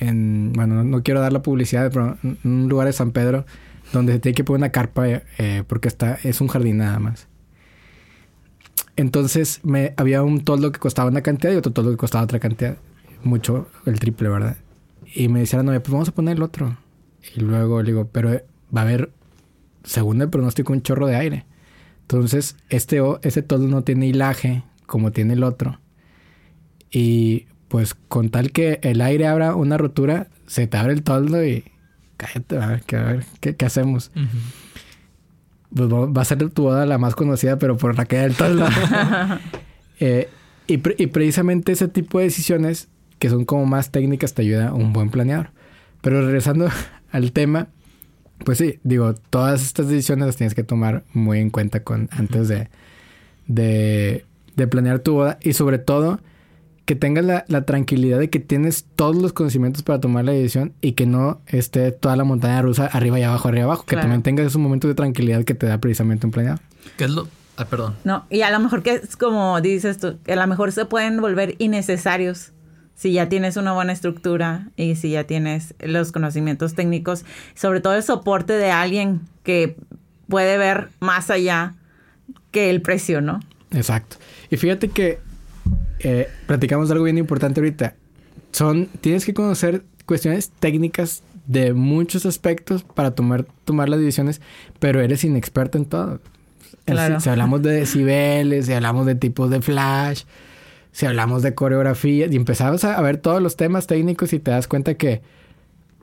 [0.00, 3.46] en bueno, no quiero dar la publicidad, pero en un lugar de San Pedro
[3.92, 7.28] donde se tiene que poner una carpa eh, porque está, es un jardín nada más.
[8.96, 12.40] Entonces me, había un toldo que costaba una cantidad y otro toldo que costaba otra
[12.40, 12.76] cantidad.
[13.22, 14.56] Mucho, el triple, ¿verdad?
[15.14, 16.76] Y me decía la novia, pues vamos a poner el otro.
[17.36, 18.30] Y luego le digo, pero
[18.76, 19.12] va a haber,
[19.84, 21.46] según el pronóstico, un chorro de aire.
[22.02, 25.78] Entonces, este, ese toldo no tiene hilaje como tiene el otro.
[26.90, 31.44] Y pues con tal que el aire abra una rotura, se te abre el toldo
[31.44, 31.64] y
[32.16, 34.10] cállate, a ver, a ver ¿qué, hacemos?
[35.74, 38.66] Pues va a ser tu boda la más conocida, pero por la caída del toldo.
[40.00, 40.28] Eh,
[40.68, 42.86] y, y, precisamente ese tipo de decisiones,
[43.18, 45.50] que son como más técnicas, te ayuda a un buen planeador.
[46.02, 46.68] Pero regresando
[47.10, 47.66] al tema,
[48.44, 52.48] pues sí, digo, todas estas decisiones las tienes que tomar muy en cuenta con, antes
[52.48, 52.68] de,
[53.46, 54.24] de,
[54.56, 55.38] de planear tu boda.
[55.42, 56.20] Y sobre todo,
[56.88, 60.92] que tengas la, tranquilidad de que tienes todos los conocimientos para tomar la decisión y
[60.92, 63.84] que no esté toda la montaña rusa arriba y abajo, arriba y abajo.
[63.84, 66.60] Que también tengas esos momentos de tranquilidad que te da precisamente un planeado.
[66.96, 67.28] ¿Qué es lo...?
[67.58, 67.96] Ah, perdón.
[68.04, 70.84] No, y a lo mejor que es como dices tú, que a lo mejor se
[70.84, 72.52] pueden volver innecesarios
[72.98, 77.94] si ya tienes una buena estructura y si ya tienes los conocimientos técnicos, sobre todo
[77.94, 79.76] el soporte de alguien que
[80.28, 81.76] puede ver más allá
[82.50, 83.38] que el precio, ¿no?
[83.70, 84.16] Exacto.
[84.50, 85.20] Y fíjate que
[86.00, 87.94] eh, platicamos de algo bien importante ahorita.
[88.50, 94.40] Son, tienes que conocer cuestiones técnicas de muchos aspectos para tomar, tomar las decisiones,
[94.80, 96.20] pero eres inexperto en todo.
[97.20, 100.24] Si, hablamos de decibeles, si hablamos de tipos de flash,
[100.98, 104.66] si hablamos de coreografía, y empezamos a, ver todos los temas técnicos y te das
[104.66, 105.22] cuenta que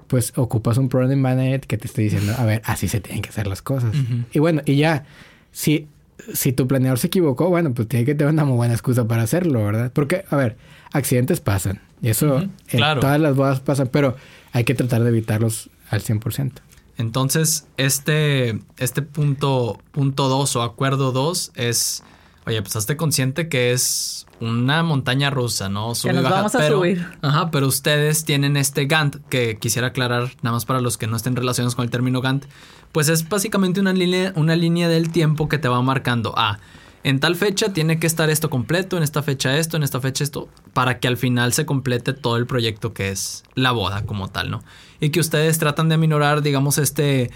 [0.07, 3.27] pues ocupas un program manager que te esté diciendo, a ver, así se tienen que
[3.27, 3.93] hacer las cosas.
[4.31, 5.03] Y bueno, y ya,
[5.51, 5.89] si
[6.33, 9.23] si tu planeador se equivocó, bueno, pues tiene que tener una muy buena excusa para
[9.23, 9.91] hacerlo, ¿verdad?
[9.93, 10.55] Porque, a ver,
[10.93, 11.81] accidentes pasan.
[12.01, 14.15] Y eso en todas las bodas pasan, pero
[14.53, 16.53] hay que tratar de evitarlos al 100%.
[16.97, 22.01] Entonces, este, este punto 2 o acuerdo 2 es,
[22.45, 25.93] oye, pues esté consciente que es una montaña rusa, ¿no?
[26.01, 27.05] que nos vamos a subir.
[27.21, 31.15] Ajá, pero ustedes tienen este Gantt que quisiera aclarar, nada más para los que no
[31.15, 32.45] estén relacionados con el término Gantt,
[32.91, 36.33] pues es básicamente una línea, una línea del tiempo que te va marcando.
[36.37, 36.59] Ah,
[37.03, 40.23] en tal fecha tiene que estar esto completo, en esta fecha esto, en esta fecha
[40.23, 44.29] esto, para que al final se complete todo el proyecto que es la boda como
[44.29, 44.63] tal, ¿no?
[44.99, 47.31] Y que ustedes tratan de aminorar, digamos, este,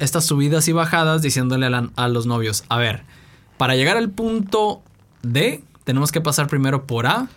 [0.00, 3.04] estas subidas y bajadas diciéndole a, a los novios, a ver,
[3.56, 4.82] para llegar al punto
[5.22, 7.28] D, tenemos que pasar primero por A,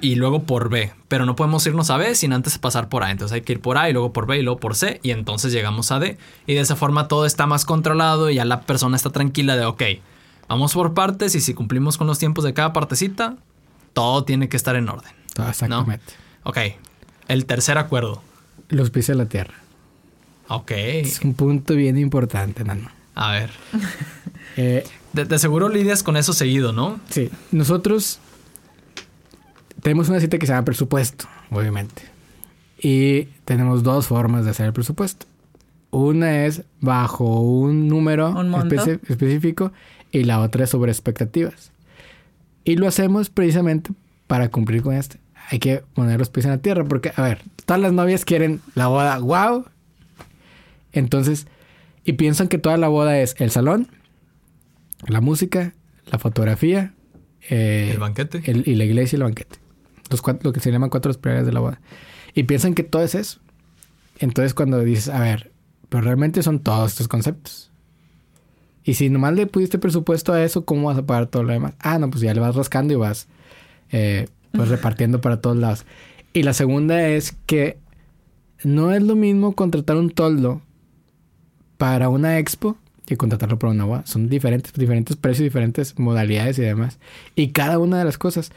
[0.00, 0.92] y luego por B.
[1.08, 3.10] Pero no podemos irnos a B sin antes pasar por A.
[3.10, 5.10] Entonces hay que ir por A y luego por B y luego por C y
[5.10, 6.18] entonces llegamos a D.
[6.46, 9.64] Y de esa forma todo está más controlado y ya la persona está tranquila de,
[9.64, 9.82] ok,
[10.48, 13.36] vamos por partes y si cumplimos con los tiempos de cada partecita,
[13.92, 15.12] todo tiene que estar en orden.
[15.48, 16.14] Exactamente.
[16.42, 16.58] Ok,
[17.28, 18.22] el tercer acuerdo.
[18.68, 19.54] Los pies de la tierra.
[20.48, 20.70] Ok.
[20.72, 22.90] Es un punto bien importante, Nano.
[23.14, 23.50] A ver.
[24.56, 24.84] eh,
[25.24, 27.00] de seguro lidias con eso seguido, ¿no?
[27.08, 27.30] Sí.
[27.50, 28.20] Nosotros
[29.82, 32.02] tenemos una cita que se llama presupuesto, obviamente.
[32.78, 35.26] Y tenemos dos formas de hacer el presupuesto.
[35.90, 38.34] Una es bajo un número
[39.08, 39.72] específico
[40.12, 41.72] y la otra es sobre expectativas.
[42.64, 43.92] Y lo hacemos precisamente
[44.26, 45.18] para cumplir con este.
[45.50, 48.60] Hay que poner los pies en la tierra porque, a ver, todas las novias quieren
[48.74, 49.64] la boda, wow.
[50.92, 51.46] Entonces,
[52.04, 53.88] y piensan que toda la boda es el salón,
[55.06, 55.74] la música,
[56.10, 56.94] la fotografía,
[57.48, 59.66] eh, el banquete y la iglesia y el banquete
[60.42, 61.80] lo que se llaman cuatro prioridades de la boda.
[62.34, 63.40] Y piensan que todo es eso.
[64.18, 65.52] Entonces cuando dices, a ver,
[65.88, 67.70] pero realmente son todos estos conceptos.
[68.84, 71.74] Y si nomás le pudiste presupuesto a eso, ¿cómo vas a pagar todo lo demás?
[71.80, 73.26] Ah, no, pues ya le vas rascando y vas
[73.90, 75.84] eh, pues repartiendo para todos lados.
[76.32, 77.78] Y la segunda es que
[78.62, 80.62] no es lo mismo contratar un toldo
[81.78, 84.06] para una expo que contratarlo para una boda.
[84.06, 86.98] Son diferentes, diferentes precios, diferentes modalidades y demás.
[87.34, 88.50] Y cada una de las cosas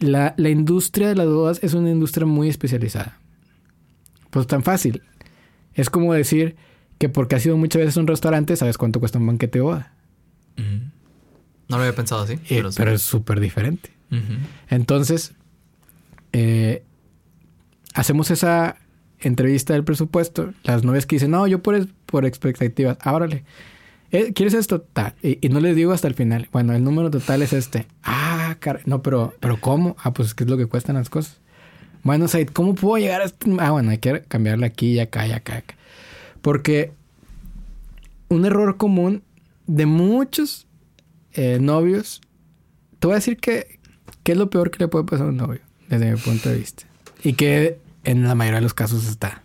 [0.00, 3.18] la, industria de las bodas es una industria muy especializada.
[4.30, 5.02] Pues tan fácil.
[5.74, 6.56] Es como decir
[6.98, 9.62] que porque has ido muchas veces a un restaurante, sabes cuánto cuesta un banquete de
[9.62, 9.92] boda.
[10.56, 12.34] No lo había pensado así.
[12.48, 13.90] Eh, pero, es súper diferente.
[14.68, 15.32] Entonces,
[16.32, 16.82] eh,
[17.94, 18.76] hacemos esa
[19.20, 20.52] entrevista del presupuesto.
[20.64, 22.98] Las novias que dicen, no, yo por, por expectativas.
[23.00, 23.44] Ábrale.
[23.44, 23.79] Ah,
[24.12, 24.84] eh, ¿Quieres esto?
[25.22, 26.48] Y, no les digo hasta el final.
[26.52, 27.86] Bueno, el número total es este.
[28.02, 29.96] Ah, car no, pero, pero ¿cómo?
[30.02, 31.38] Ah, pues ¿qué es lo que cuestan las cosas?
[32.02, 33.46] Bueno, Said, ¿cómo puedo llegar a esto?
[33.58, 35.74] Ah, bueno, hay que cambiarle aquí y acá y acá, acá.
[36.42, 36.92] Porque
[38.28, 39.22] un error común
[39.66, 40.66] de muchos
[41.34, 42.20] eh, novios,
[42.98, 43.78] te voy a decir que,
[44.24, 46.56] ¿qué es lo peor que le puede pasar a un novio, desde mi punto de
[46.56, 46.84] vista.
[47.22, 49.42] Y que en la mayoría de los casos está.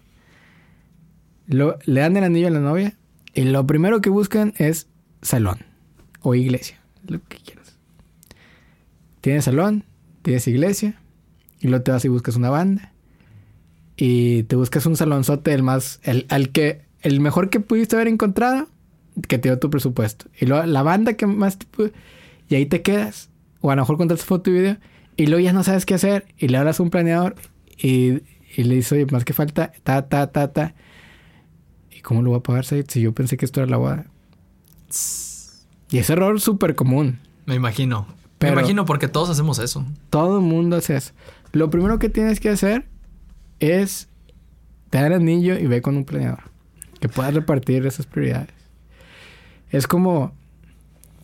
[1.47, 2.95] Le dan el anillo a la novia
[3.35, 4.87] y lo primero que buscan es
[5.21, 5.59] salón
[6.21, 7.77] o iglesia, lo que quieras.
[9.21, 9.83] Tienes salón,
[10.23, 10.99] tienes iglesia
[11.59, 12.93] y luego te vas y buscas una banda
[13.97, 18.07] y te buscas un salonzote el más el al que el mejor que pudiste haber
[18.07, 18.67] encontrado
[19.27, 21.67] que te dio tu presupuesto y luego la banda que más te
[22.49, 23.29] y ahí te quedas
[23.61, 24.77] o a lo mejor contratas foto y video
[25.17, 27.35] y luego ya no sabes qué hacer y le hablas a un planeador
[27.77, 28.21] y,
[28.55, 30.75] y le dices, oye, más que falta, ta, ta, ta, ta.
[32.05, 32.85] ¿Y cómo lo voy a pagar, Said?
[32.87, 34.05] Si yo pensé que esto era la boda.
[35.89, 37.19] Y ese error súper común.
[37.45, 38.07] Me imagino.
[38.39, 39.85] Me imagino porque todos hacemos eso.
[40.09, 41.13] Todo el mundo hace eso.
[41.51, 42.85] Lo primero que tienes que hacer
[43.59, 44.07] es
[44.89, 46.51] te dar el anillo y ve con un planeador.
[46.99, 48.53] Que puedas repartir esas prioridades.
[49.71, 50.33] Es como...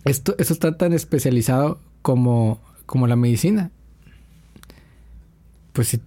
[0.04, 3.70] Esto, esto está tan especializado como, como la medicina
[5.74, 6.02] pues si,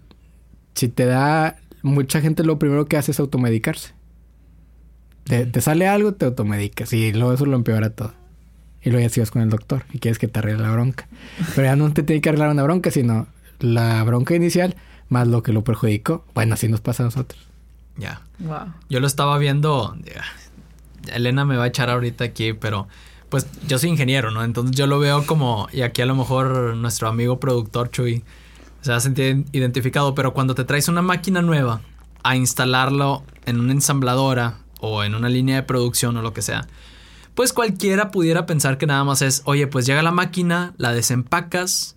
[0.75, 3.95] si te da, mucha gente lo primero que hace es automedicarse.
[5.25, 8.13] Te, sale algo, te automedicas y luego eso lo empeora todo.
[8.83, 11.09] Y luego ya sigues con el doctor y quieres que te arregle la bronca.
[11.55, 13.27] Pero ya no te tiene que arreglar una bronca, sino
[13.61, 14.77] la bronca inicial
[15.09, 16.25] más lo que lo perjudicó.
[16.35, 17.41] Bueno, así nos pasa a nosotros.
[17.97, 18.21] Ya.
[18.89, 19.97] Yo lo estaba viendo.
[21.13, 22.89] Elena me va a echar ahorita aquí, pero
[23.29, 24.45] pues yo soy ingeniero, ¿no?
[24.45, 28.23] Entonces yo lo veo como, y aquí a lo mejor nuestro amigo productor Chuy
[28.81, 31.81] se va a sentir identificado, pero cuando te traes una máquina nueva
[32.23, 36.67] a instalarlo en una ensambladora o en una línea de producción o lo que sea,
[37.35, 41.97] pues cualquiera pudiera pensar que nada más es, oye, pues llega la máquina, la desempacas,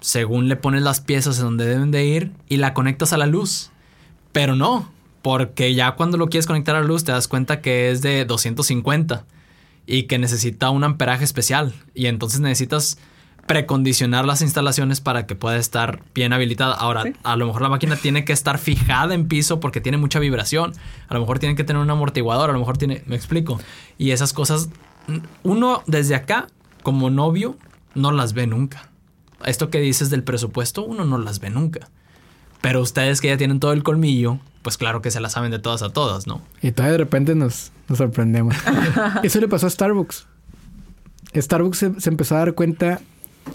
[0.00, 3.26] según le pones las piezas en donde deben de ir y la conectas a la
[3.26, 3.70] luz.
[4.32, 4.90] Pero no,
[5.22, 8.24] porque ya cuando lo quieres conectar a la luz te das cuenta que es de
[8.24, 9.24] 250
[9.86, 12.98] y que necesita un amperaje especial y entonces necesitas
[13.48, 16.74] precondicionar las instalaciones para que pueda estar bien habilitada.
[16.74, 20.20] Ahora, a lo mejor la máquina tiene que estar fijada en piso porque tiene mucha
[20.20, 20.74] vibración.
[21.08, 23.58] A lo mejor tiene que tener un amortiguador, a lo mejor tiene, me explico.
[23.96, 24.68] Y esas cosas,
[25.42, 26.46] uno desde acá,
[26.84, 27.56] como novio,
[27.94, 28.90] no las ve nunca.
[29.44, 31.88] Esto que dices del presupuesto, uno no las ve nunca.
[32.60, 35.58] Pero ustedes que ya tienen todo el colmillo, pues claro que se las saben de
[35.58, 36.42] todas a todas, ¿no?
[36.60, 38.54] Y todavía de repente nos, nos sorprendemos.
[39.22, 40.26] Eso le pasó a Starbucks.
[41.34, 43.00] Starbucks se empezó a dar cuenta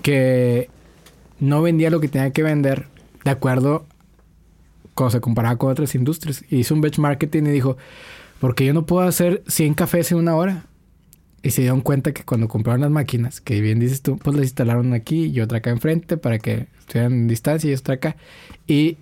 [0.02, 0.70] que
[1.40, 2.88] no vendía lo que tenía que vender
[3.24, 3.86] de acuerdo
[4.94, 6.44] cuando se comparaba con otras industrias.
[6.50, 7.78] hizo un benchmarking y dijo,
[8.40, 10.66] porque yo no puedo hacer 100 cafés en una hora.
[11.42, 14.46] Y se dieron cuenta que cuando compraron las máquinas, que bien dices tú, pues las
[14.46, 18.16] instalaron aquí y otra acá enfrente para que estuvieran en distancia y otra acá.
[18.66, 18.98] Y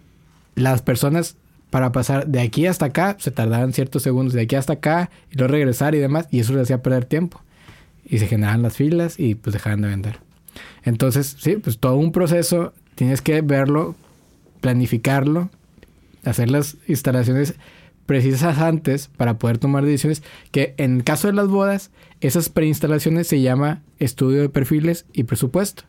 [0.55, 1.35] las personas
[1.69, 5.37] para pasar de aquí hasta acá se tardaban ciertos segundos, de aquí hasta acá y
[5.37, 6.27] luego regresar y demás.
[6.31, 7.41] Y eso les hacía perder tiempo.
[8.05, 10.30] Y se generaban las filas y pues dejaban de vender.
[10.83, 13.95] Entonces, sí, pues todo un proceso, tienes que verlo,
[14.61, 15.49] planificarlo,
[16.23, 17.55] hacer las instalaciones
[18.05, 23.27] precisas antes para poder tomar decisiones que en el caso de las bodas, esas preinstalaciones
[23.27, 25.83] se llama estudio de perfiles y presupuesto.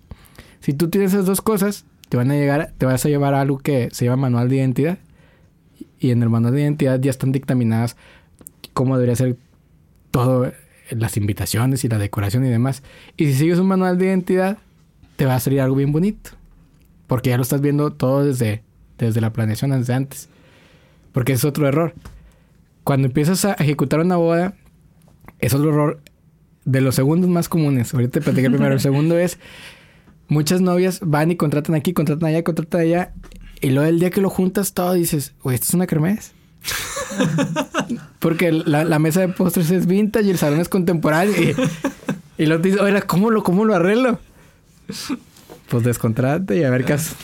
[0.60, 3.58] Si tú tienes esas dos cosas, te van a llegar, te vas a llevar algo
[3.58, 4.98] que se llama manual de identidad.
[5.98, 7.96] Y en el manual de identidad ya están dictaminadas
[8.72, 9.36] cómo debería ser
[10.10, 10.52] todo
[10.96, 12.82] las invitaciones y la decoración y demás.
[13.16, 14.58] Y si sigues un manual de identidad,
[15.16, 16.30] te va a salir algo bien bonito.
[17.06, 18.62] Porque ya lo estás viendo todo desde,
[18.98, 20.28] desde la planeación, desde antes.
[21.12, 21.94] Porque es otro error.
[22.84, 24.54] Cuando empiezas a ejecutar una boda,
[25.38, 26.00] es otro error
[26.64, 27.92] de los segundos más comunes.
[27.92, 28.74] Ahorita te platiqué primero.
[28.74, 29.38] El segundo es,
[30.28, 33.12] muchas novias van y contratan aquí, contratan allá, contratan allá.
[33.60, 36.32] Y luego el día que lo juntas todo dices, oye, ¿esto es una kermés?
[38.18, 41.34] Porque la, mesa de postres es vintage y el salón es contemporáneo.
[41.40, 41.54] Y,
[42.42, 44.18] y lo dices, oye, ¿cómo lo, cómo lo arreglo?
[45.68, 47.16] Pues descontrate y a ver qué haces.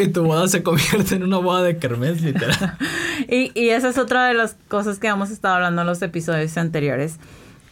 [0.00, 2.78] Y, tu, boda se convierte en una boda de kermés, literal.
[3.28, 6.56] y, y esa es otra de las cosas que hemos estado hablando en los episodios
[6.56, 7.16] anteriores.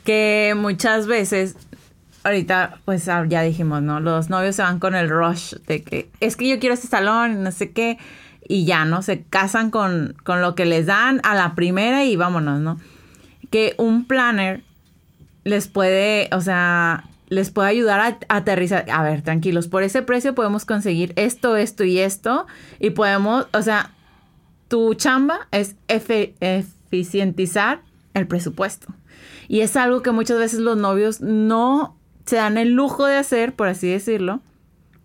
[0.04, 1.56] Que muchas veces
[2.24, 4.00] ahorita, pues ah, ya dijimos, ¿no?
[4.00, 7.32] Los novios se van con el rush de que es que yo quiero este salón
[7.32, 7.98] y no sé qué
[8.48, 9.02] y ya, ¿no?
[9.02, 12.78] Se casan con, con lo que les dan a la primera y vámonos, ¿no?
[13.50, 14.62] Que un planner
[15.44, 18.90] les puede, o sea, les puede ayudar a, aterrizar.
[18.90, 22.46] A ver, tranquilos, por ese precio podemos conseguir esto, esto y esto.
[22.78, 23.92] Y podemos, o sea,
[24.68, 27.80] tu chamba es eficientizar
[28.14, 28.88] el presupuesto.
[29.48, 33.54] Y es algo que muchas veces los novios no se dan el lujo de hacer,
[33.54, 34.40] por así decirlo,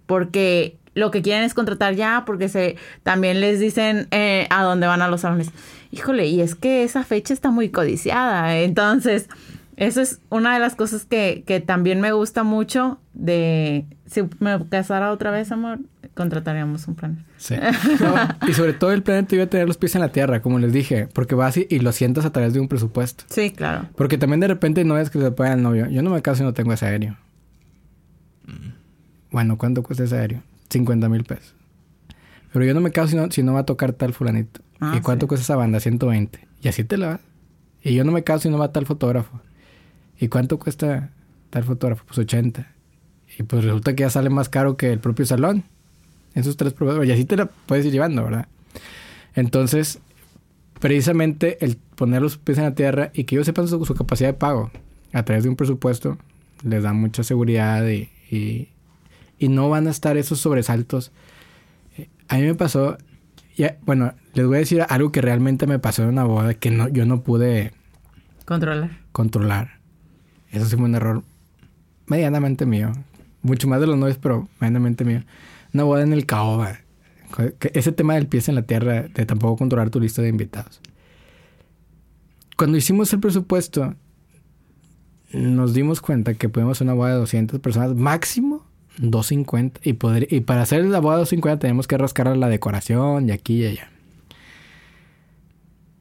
[0.06, 4.88] porque lo que quieren es contratar ya porque se también les dicen eh, a dónde
[4.88, 5.52] van a los salones.
[5.92, 8.58] Híjole, y es que esa fecha está muy codiciada.
[8.58, 9.30] Entonces,
[9.78, 14.58] eso es una de las cosas que, que también me gusta mucho de si me
[14.70, 15.80] casara otra vez, amor,
[16.14, 17.24] contrataríamos un planner.
[17.38, 17.56] Sí.
[18.48, 20.60] y sobre todo el planner te iba a tener los pies en la tierra, como
[20.60, 23.26] les dije, porque vas y, lo sientas a través de un presupuesto.
[23.30, 23.90] Sí, claro.
[23.96, 25.88] Porque también de repente no es que se pueda el novio.
[25.90, 27.18] Yo no me caso si no tengo ese aéreo.
[29.32, 30.44] Bueno, ¿cuánto cuesta ese aéreo?
[30.70, 31.56] 50 mil pesos.
[32.54, 34.62] Pero yo no me caso si no, si no va a tocar tal fulanito.
[34.80, 35.80] Ah, ¿Y cuánto cuesta esa banda?
[35.80, 36.48] 120.
[36.62, 37.20] Y así te la vas.
[37.84, 39.42] Y yo no me caso si no va tal fotógrafo.
[40.20, 41.12] ¿Y cuánto cuesta
[41.50, 42.04] tal fotógrafo?
[42.06, 42.68] Pues 80.
[43.38, 45.64] Y pues resulta que ya sale más caro que el propio salón.
[46.34, 47.10] Esos tres proveedores.
[47.10, 48.48] Y así te la puedes ir llevando, ¿verdad?
[49.36, 50.00] Entonces,
[50.80, 54.34] precisamente el poner los pies en la tierra y que ellos sepan su, capacidad de
[54.34, 54.72] pago
[55.14, 56.18] a través de un presupuesto
[56.64, 58.70] les da mucha seguridad y, y,
[59.40, 61.12] no van a estar esos sobresaltos.
[61.98, 62.98] Eh, a mí me pasó,
[63.56, 66.72] ya, bueno, les voy a decir algo que realmente me pasó en una boda que
[66.72, 67.74] no, yo no pude
[68.46, 69.00] controlar.
[69.12, 69.80] Controlar.
[70.52, 71.24] Eso sí fue un error
[72.08, 72.92] medianamente mío.
[73.42, 75.24] Mucho más de los novios, pero medianamente mío.
[75.74, 76.80] Una boda en el caoba.
[77.74, 80.82] Ese tema del pie en la tierra, de tampoco controlar tu lista de invitados.
[82.58, 83.96] Cuando hicimos el presupuesto,
[85.34, 88.65] nos dimos cuenta que podemos hacer una boda de 200 personas, máximo
[88.98, 89.82] 250.
[89.84, 93.32] Y, poder, y para hacer la boda de 250 tenemos que rascar la decoración y
[93.32, 93.90] aquí y allá.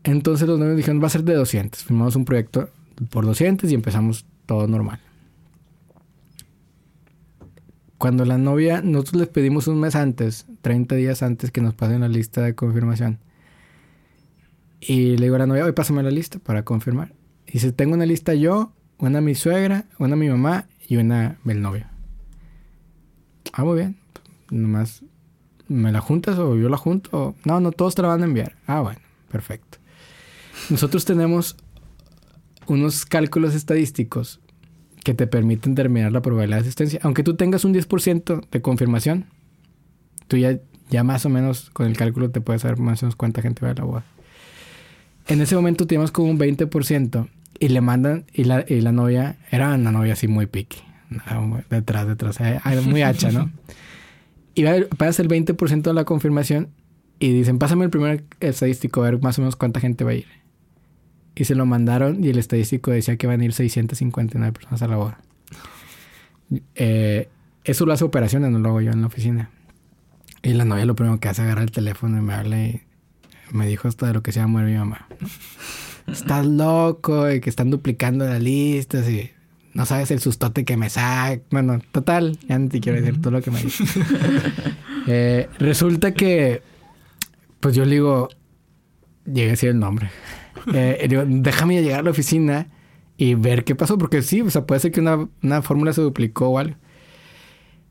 [0.05, 1.85] Entonces los novios dijeron, va a ser de 200.
[1.85, 2.69] Firmamos un proyecto
[3.11, 5.01] por 200 y empezamos todo normal.
[7.97, 12.03] Cuando la novia, nosotros les pedimos un mes antes, 30 días antes que nos pasen
[12.03, 13.19] la lista de confirmación.
[14.81, 17.15] Y le digo a la novia, hoy pásame la lista para confirmar.
[17.47, 21.63] Y dice, tengo una lista yo, una mi suegra, una mi mamá y una el
[21.63, 21.94] novio.
[23.57, 23.97] Ah, muy bien.
[24.51, 25.03] Nomás,
[25.69, 27.37] ¿me la juntas o yo la junto?
[27.45, 28.57] No, no, todos te la van a enviar.
[28.67, 28.99] Ah, bueno,
[29.31, 29.79] perfecto.
[30.71, 31.57] Nosotros tenemos
[32.67, 34.41] unos cálculos estadísticos
[35.05, 36.99] que te permiten determinar la probabilidad de asistencia.
[37.05, 39.27] Aunque tú tengas un 10% de confirmación,
[40.27, 40.59] tú ya,
[40.91, 43.65] ya más o menos con el cálculo te puedes saber más o menos cuánta gente
[43.65, 44.05] va a la boda.
[45.29, 47.29] En ese momento tenemos como un 20%
[47.61, 50.83] y le mandan, y la, y la novia, era una novia así muy piqui,
[51.71, 53.51] detrás, detrás, eh, muy hacha, ¿no?
[54.55, 56.69] Y va, pasa el 20% de la confirmación
[57.19, 60.15] y dicen, pásame el primer estadístico a ver más o menos cuánta gente va a
[60.15, 60.45] ir
[61.35, 64.89] y se lo mandaron y el estadístico decía que van a ir 659 personas a
[64.89, 65.19] la boda.
[66.75, 67.29] Eh,
[67.65, 69.51] eso lo hace operaciones, no lo hago yo en la oficina.
[70.43, 72.83] Y la novia lo primero que hace es agarrar el teléfono y me habla y
[73.51, 75.09] me dijo hasta de lo que se llama mi mamá.
[76.07, 79.31] Estás loco y que están duplicando las listas y
[79.75, 81.43] no sabes el sustote que me saca.
[81.51, 83.85] Bueno, total, ya no te quiero decir todo lo que me dice.
[85.07, 86.63] Eh, resulta que,
[87.61, 88.31] pues yo le digo,
[89.27, 90.09] llegué a decir el nombre.
[90.73, 92.69] Eh, digo, déjame llegar a la oficina
[93.19, 96.01] y ver qué pasó, porque sí, o sea, puede ser que una, una fórmula se
[96.01, 96.77] duplicó o algo.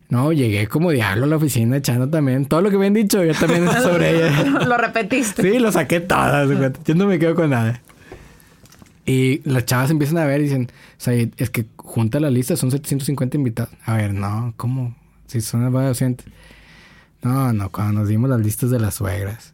[0.10, 3.24] No, llegué como diablo a la oficina echando también todo lo que me han dicho,
[3.24, 4.44] yo también sobre ella.
[4.66, 5.42] lo repetiste.
[5.44, 6.50] Sí, lo saqué todas.
[6.84, 7.80] Yo no me quedo con nada.
[9.06, 12.56] Y las chavas empiezan a ver y dicen, o sea, es que junta la lista,
[12.56, 13.74] son 750 invitados.
[13.86, 14.96] A ver, no, ¿cómo?
[15.28, 16.26] Si son 200.
[17.22, 19.54] No, no, cuando nos dimos las listas de las suegras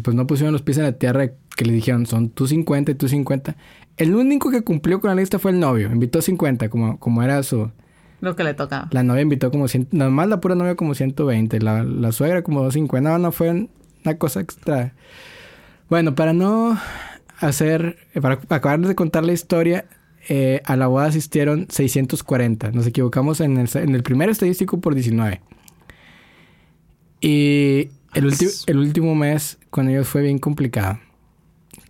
[0.00, 2.94] pues no pusieron los pies en la tierra que le dijeron, son tú 50 y
[2.94, 3.56] tú 50.
[3.96, 5.92] El único que cumplió con la lista fue el novio.
[5.92, 7.70] Invitó 50, como, como era su...
[8.20, 8.88] Lo que le tocaba.
[8.92, 9.88] La novia invitó como 100...
[9.90, 11.60] Nomás la pura novia como 120.
[11.60, 13.10] La, la suegra como 250.
[13.10, 13.50] No, no fue
[14.04, 14.94] una cosa extra.
[15.90, 16.78] Bueno, para no
[17.42, 17.98] hacer...
[18.20, 19.86] Para acabar de contar la historia...
[20.28, 22.70] Eh, a la boda asistieron 640.
[22.70, 25.40] Nos equivocamos en el, en el primer estadístico por 19.
[27.20, 28.32] Y el,
[28.66, 31.00] el último mes con ellos fue bien complicado.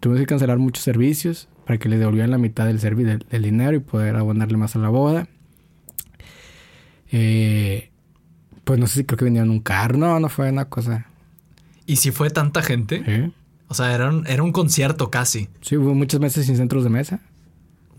[0.01, 3.77] Tuvimos que cancelar muchos servicios para que le devolvieran la mitad del, servicio del, dinero
[3.77, 5.29] y poder abonarle más a la boda.
[7.11, 7.91] Eh,
[8.65, 9.99] pues no sé si creo que vendían un carro.
[9.99, 11.07] No, no fue una cosa.
[11.87, 13.33] ¿Y si fue tanta gente?
[13.73, 15.49] O sea, era un, era un concierto casi.
[15.63, 17.21] Sí, hubo muchas meses sin centros de mesa.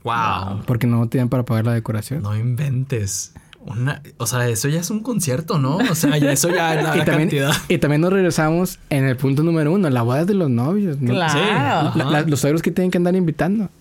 [0.04, 0.62] Wow.
[0.68, 2.22] Porque no tenían para pagar la decoración.
[2.22, 3.34] No inventes.
[3.60, 5.78] Una, o sea, eso ya es un concierto, ¿no?
[5.78, 7.54] O sea, eso ya es la, y también, cantidad.
[7.70, 11.00] Y también nos regresamos en el punto número uno, la boda de los novios.
[11.02, 11.12] ¿no?
[11.12, 11.92] Claro.
[12.28, 13.72] los suegros que tienen que andar invitando.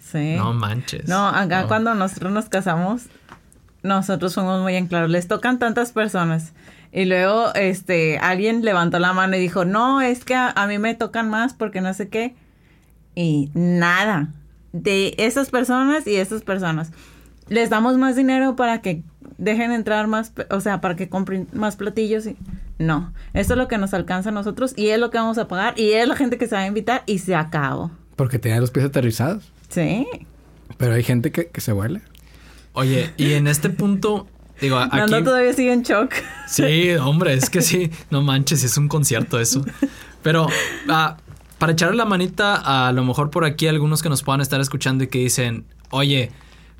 [0.00, 0.34] Sí.
[0.34, 1.06] No manches.
[1.06, 3.02] No, acá cuando nosotros nos casamos,
[3.84, 5.06] nosotros fuimos muy en claro.
[5.06, 6.52] Les tocan tantas personas.
[6.96, 10.78] Y luego, este, alguien levantó la mano y dijo, no, es que a, a mí
[10.78, 12.34] me tocan más porque no sé qué.
[13.14, 14.32] Y nada.
[14.72, 16.92] De esas personas y esas personas.
[17.50, 19.02] Les damos más dinero para que
[19.36, 22.26] dejen entrar más, o sea, para que compren más platillos.
[22.26, 22.38] Y...
[22.78, 25.48] No, esto es lo que nos alcanza a nosotros y es lo que vamos a
[25.48, 27.90] pagar y es la gente que se va a invitar y se acabó.
[28.16, 29.52] Porque tenía los pies aterrizados.
[29.68, 30.06] Sí.
[30.78, 32.00] Pero hay gente que, se vuela.
[32.72, 34.26] Oye, y en este punto,
[34.60, 34.96] Digo, aquí...
[34.96, 36.12] Nando todavía sigue en shock.
[36.46, 37.90] Sí, hombre, es que sí.
[38.10, 39.64] No manches, es un concierto eso.
[40.22, 40.46] Pero
[40.88, 41.16] ah,
[41.58, 45.04] para echarle la manita, a lo mejor por aquí algunos que nos puedan estar escuchando
[45.04, 46.30] y que dicen, oye,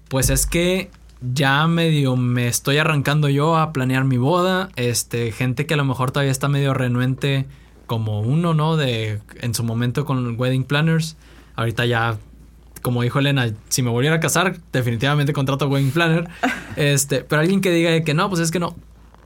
[0.08, 4.68] pues es que ya medio me estoy arrancando yo a planear mi boda.
[4.76, 7.46] Este, gente que a lo mejor todavía está medio renuente
[7.86, 8.76] como uno, ¿no?
[8.76, 11.16] De en su momento con wedding planners.
[11.54, 12.18] Ahorita ya,
[12.86, 16.28] como dijo Elena, si me volviera a casar, definitivamente contrato wedding planner.
[16.76, 18.76] Este, pero alguien que diga que no, pues es que no.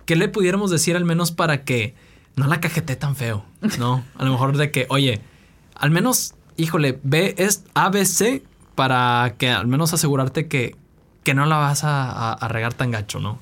[0.06, 1.94] ¿Qué le pudiéramos decir al menos para que
[2.36, 3.44] no la cajete tan feo?
[3.78, 4.02] ¿No?
[4.16, 5.20] A lo mejor de que, oye,
[5.74, 8.42] al menos, híjole, ve es ABC
[8.76, 10.74] para que al menos asegurarte que,
[11.22, 13.38] que no la vas a, a, regar tan gacho, ¿no?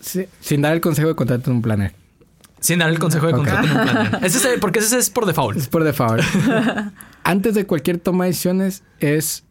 [0.00, 1.94] Sí, sin dar el consejo de contratar un planner.
[2.58, 4.18] Sin dar el consejo de contratar un planner.
[4.24, 5.56] Ese es, porque ese es por default.
[5.56, 6.24] Es por default.
[7.22, 9.44] Antes de cualquier toma de decisiones es...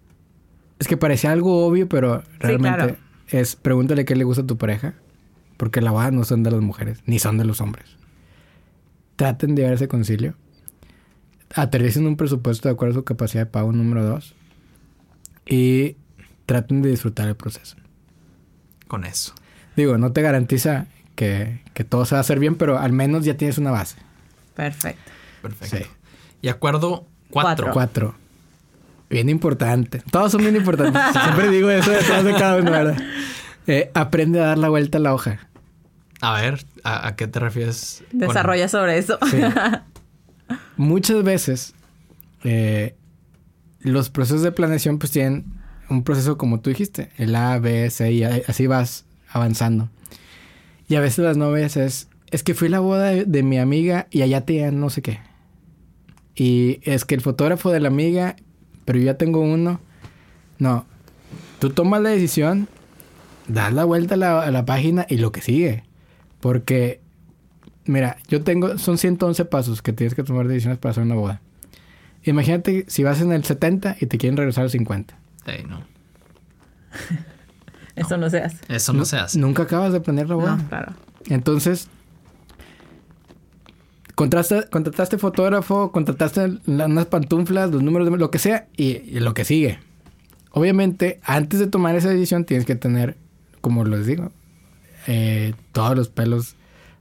[0.82, 4.96] Es que parecía algo obvio, pero realmente es pregúntale qué le gusta a tu pareja.
[5.58, 7.86] Porque la boda no son de las mujeres, ni son de los hombres.
[9.16, 10.34] Traten de llegar a ese concilio.
[11.54, 14.34] Aterricen un presupuesto de acuerdo a su capacidad de pago número dos.
[15.46, 15.98] Y
[16.48, 17.78] traten de disfrutar el proceso.
[18.88, 19.36] Con eso.
[19.76, 23.38] Digo, no te garantiza que, todo se va a hacer bien, pero al menos ya
[23.38, 23.98] tienes una base.
[24.56, 25.12] Perfecto.
[25.44, 25.92] Perfecto.
[26.42, 27.70] Y acuerdo cuatro.
[27.72, 28.16] Cuatro.
[29.12, 30.02] Bien importante.
[30.10, 31.02] Todos son bien importantes.
[31.12, 32.98] Siempre digo eso detrás de cada uno, ¿verdad?
[33.68, 35.48] Eh, aprende a dar la vuelta a la hoja.
[36.22, 38.04] A ver, ¿a, qué te refieres?
[38.12, 39.18] Desarrolla sobre eso.
[40.78, 41.74] Muchas veces
[42.44, 42.96] eh,
[43.80, 45.46] los procesos de planeación pues tienen
[45.90, 49.90] un proceso como tú dijiste, el A, B, C y así vas avanzando.
[50.88, 54.08] Y a veces las novias es, es que fui a la boda de, mi amiga
[54.12, 55.20] y allá te no sé qué.
[56.36, 58.36] Y es que el fotógrafo de la amiga,
[58.86, 59.80] pero yo ya tengo uno.
[60.60, 60.86] No,
[61.60, 62.68] tú tomas la decisión,
[63.48, 65.84] das la vuelta a la, a la página y lo que sigue.
[66.40, 67.02] Porque,
[67.86, 71.42] mira, yo tengo, son 111 pasos que tienes que tomar decisiones para hacer una boda.
[72.24, 75.18] Imagínate si vas en el 70 y te quieren regresar al 50.
[75.46, 75.82] Hey, no.
[77.96, 78.30] Eso no.
[78.30, 78.58] se hace.
[78.70, 79.40] Eso no, se hace.
[79.40, 80.66] Nunca acabas de planear la boda.
[80.70, 80.94] claro.
[81.30, 81.88] Entonces,
[84.22, 89.46] contrataste, contrataste fotógrafo, contrataste unas pantuflas, los números, de, lo que sea, y, lo que
[89.46, 89.80] sigue.
[90.52, 93.18] Obviamente, antes de tomar esa decisión, tienes que tener,
[93.62, 94.32] como les digo,
[95.08, 96.56] eh, todos los pelos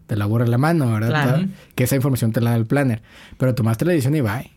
[0.08, 1.46] de la burra en la mano, ¿verdad?
[1.74, 3.02] que esa información te la da el planner.
[3.38, 4.50] Pero tomaste la decisión y bye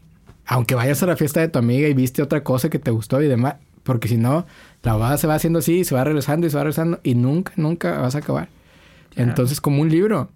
[0.45, 3.21] aunque vayas a la fiesta de tu amiga y viste otra cosa que te gustó
[3.21, 4.45] y demás, porque si no,
[4.83, 7.53] la boda se va haciendo así, se va regresando y se va regresando y nunca,
[7.55, 8.49] nunca vas a acabar.
[9.15, 10.29] Entonces, como un libro.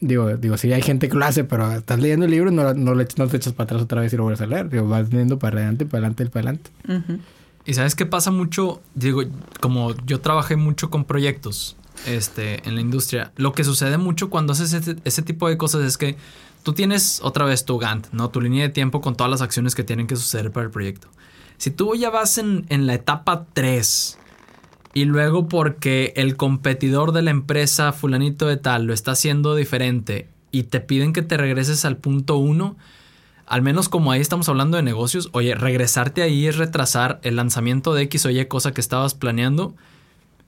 [0.00, 2.74] Digo, digo, sí hay gente que lo hace, pero estás leyendo el libro y no,
[2.74, 4.68] no, no te echas para atrás otra vez y lo vuelves a leer.
[4.68, 6.70] Digo, vas leyendo para adelante, para adelante, para adelante.
[7.64, 9.22] Y sabes qué pasa mucho, digo,
[9.60, 11.76] como yo trabajé mucho con proyectos
[12.06, 15.82] este, en la industria, lo que sucede mucho cuando haces ese, ese tipo de cosas
[15.84, 16.16] es que
[16.62, 18.30] tú tienes otra vez tu Gantt, ¿no?
[18.30, 21.08] Tu línea de tiempo con todas las acciones que tienen que suceder para el proyecto.
[21.62, 24.18] Si tú ya vas en, la etapa 3
[24.94, 30.28] y luego porque el competidor de la empresa fulanito de tal lo está haciendo diferente
[30.50, 32.76] y te piden que te regreses al punto 1,
[33.46, 37.94] al menos como ahí estamos hablando de negocios, oye, regresarte ahí es retrasar el lanzamiento
[37.94, 39.74] de X o Y cosa que estabas planeando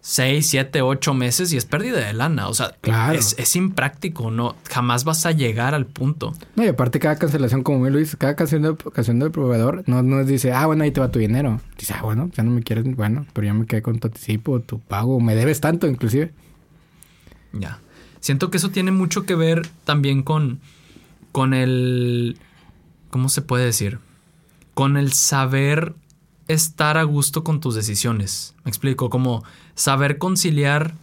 [0.07, 2.49] 6, 7, 8 meses y es pérdida de lana.
[2.49, 2.77] O sea,
[3.15, 6.35] es, impráctico, no, jamás vas a llegar al punto.
[6.57, 10.23] No, y aparte cada cancelación, como me lo dice, cada canción del proveedor no, no
[10.23, 11.59] dice, ah, bueno, ahí te va tu dinero.
[11.79, 14.61] Dice, ah, bueno, ya no me quieres, bueno, pero ya me quedé con tu anticipo,
[14.61, 16.35] tu pago, me debes tanto inclusive.
[17.55, 17.81] Ya.
[18.21, 20.61] Siento que eso tiene mucho que ver también con,
[21.33, 22.37] con el,
[23.09, 24.01] ¿cómo se puede decir?
[24.75, 25.95] Con el saber
[26.47, 28.55] estar a gusto con tus decisiones.
[28.65, 29.45] Me explico, como
[29.75, 30.95] saber conciliar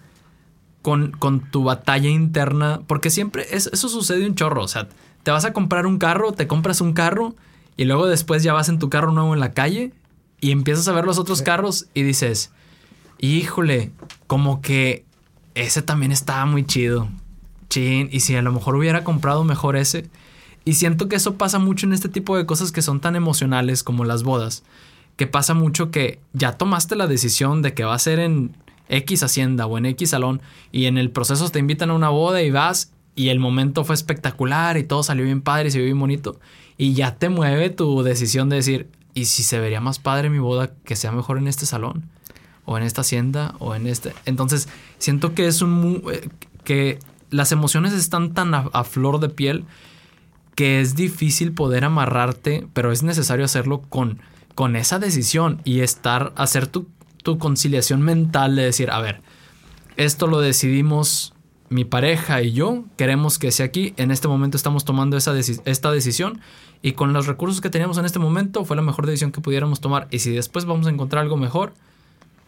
[0.82, 4.88] con, con tu batalla interna, porque siempre eso sucede un chorro, o sea,
[5.24, 7.36] te vas a comprar un carro, te compras un carro
[7.78, 9.94] y luego después ya vas en tu carro nuevo en la calle
[10.40, 12.52] y empiezas a ver los otros carros y dices,
[13.20, 13.92] híjole,
[14.28, 15.06] como que
[15.54, 17.08] ese también estaba muy chido.
[17.70, 20.10] Chin, y si a lo mejor hubiera comprado mejor ese.
[20.66, 23.84] Y siento que eso pasa mucho en este tipo de cosas que son tan emocionales
[23.84, 24.64] como las bodas
[25.16, 28.55] que pasa mucho que ya tomaste la decisión de que va a ser en
[28.89, 30.41] X hacienda o en X salón
[30.72, 33.95] y en el proceso te invitan a una boda y vas y el momento fue
[33.95, 36.39] espectacular y todo salió bien padre y se vio bien bonito
[36.78, 40.39] y ya te mueve tu decisión de decir, ¿y si se vería más padre mi
[40.39, 42.09] boda que sea mejor en este salón?
[42.66, 44.14] O en esta hacienda o en este.
[44.26, 46.30] Entonces, siento que es un eh,
[46.64, 46.99] que
[47.30, 49.66] las emociones están tan a flor de piel
[50.55, 54.20] que es difícil poder amarrarte, pero es necesario hacerlo con
[54.62, 56.86] con esa decisión y estar, hacer tu,
[57.39, 59.20] conciliación mental de decir, a ver,
[59.97, 61.34] esto lo decidimos
[61.70, 65.34] mi pareja y yo, queremos que sea aquí, en este momento estamos tomando esa
[65.66, 66.41] esta decisión
[66.84, 69.82] y con los recursos que teníamos en este momento fue la mejor decisión que pudiéramos
[69.82, 71.74] tomar y si después vamos a encontrar algo mejor,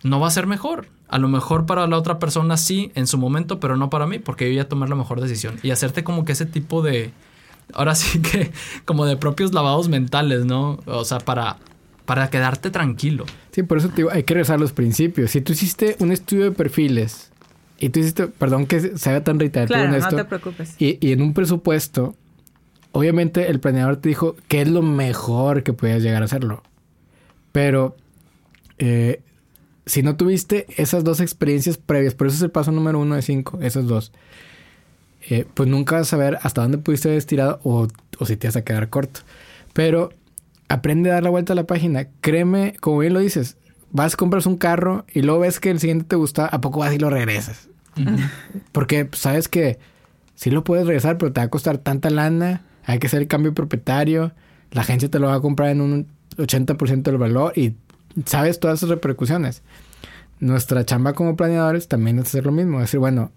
[0.03, 0.89] no va a ser mejor.
[1.07, 4.19] A lo mejor para la otra persona sí en su momento, pero no para mí,
[4.19, 5.59] porque yo ya tomé la mejor decisión.
[5.63, 7.11] Y hacerte como que ese tipo de,
[7.73, 8.51] ahora sí que
[8.85, 10.77] como de propios lavados mentales, ¿no?
[10.85, 11.57] O sea, para,
[12.05, 13.25] para quedarte tranquilo.
[13.51, 15.31] Sí, por eso te digo, hay que regresar a los principios.
[15.31, 17.31] Si tú hiciste un estudio de perfiles
[17.79, 20.11] y tú hiciste, perdón que se haga tan reiterativo en esto.
[20.11, 20.75] no te preocupes.
[20.79, 22.15] Y, y en un presupuesto,
[22.91, 26.63] obviamente el planeador te dijo que es lo mejor que podías llegar a hacerlo.
[27.51, 27.95] Pero
[28.79, 29.21] eh,
[29.85, 33.21] si no tuviste esas dos experiencias previas, por eso es el paso número uno de
[33.21, 34.11] cinco, esos dos,
[35.29, 37.87] eh, pues nunca vas a saber hasta dónde pudiste haber estirado o,
[38.19, 39.21] o si te vas a quedar corto.
[39.73, 40.11] Pero
[40.67, 42.07] aprende a dar la vuelta a la página.
[42.21, 43.57] Créeme, como bien lo dices,
[43.91, 46.93] vas, compras un carro y luego ves que el siguiente te gusta, ¿a poco vas
[46.93, 47.69] y lo regresas?
[48.71, 49.79] Porque sabes que
[50.35, 53.27] sí lo puedes regresar, pero te va a costar tanta lana, hay que hacer el
[53.27, 54.33] cambio propietario,
[54.71, 56.07] la agencia te lo va a comprar en un
[56.37, 57.75] 80% del valor y
[58.25, 59.61] sabes todas esas repercusiones.
[60.39, 63.31] Nuestra chamba como planeadores también es hacer lo mismo, decir, bueno,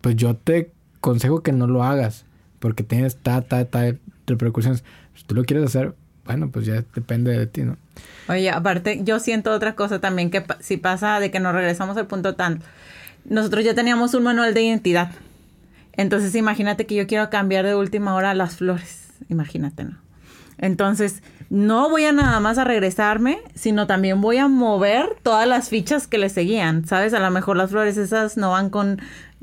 [0.00, 2.24] pues yo te consejo que no lo hagas
[2.58, 3.94] porque tienes ta, ta, ta
[4.26, 4.84] repercusiones.
[5.14, 5.94] Si tú lo quieres hacer,
[6.30, 7.76] bueno, pues ya depende de ti, ¿no?
[8.28, 12.06] Oye, aparte, yo siento otra cosa también, que si pasa de que nos regresamos al
[12.06, 12.62] punto tan...
[13.24, 15.10] Nosotros ya teníamos un manual de identidad.
[15.94, 19.08] Entonces, imagínate que yo quiero cambiar de última hora las flores.
[19.28, 19.98] Imagínate, ¿no?
[20.58, 25.68] Entonces, no voy a nada más a regresarme, sino también voy a mover todas las
[25.68, 27.12] fichas que le seguían, ¿sabes?
[27.12, 29.00] A lo mejor las flores esas no van con...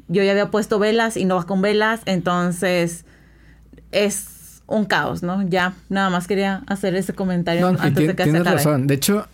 [0.07, 3.03] Yo ya había puesto velas y no va con velas, entonces
[3.91, 4.36] es
[4.67, 5.47] un caos, ¿no?
[5.47, 8.85] Ya, nada más quería hacer ese comentario antes de que tienes razón.
[8.87, 9.27] De hecho,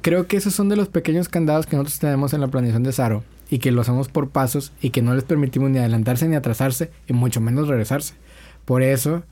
[0.00, 2.92] creo que esos son de los pequeños candados que nosotros tenemos en la planeación de
[2.92, 6.36] Saro y que lo hacemos por pasos y que no les permitimos ni adelantarse ni
[6.36, 8.14] atrasarse y mucho menos regresarse.
[8.64, 9.22] Por eso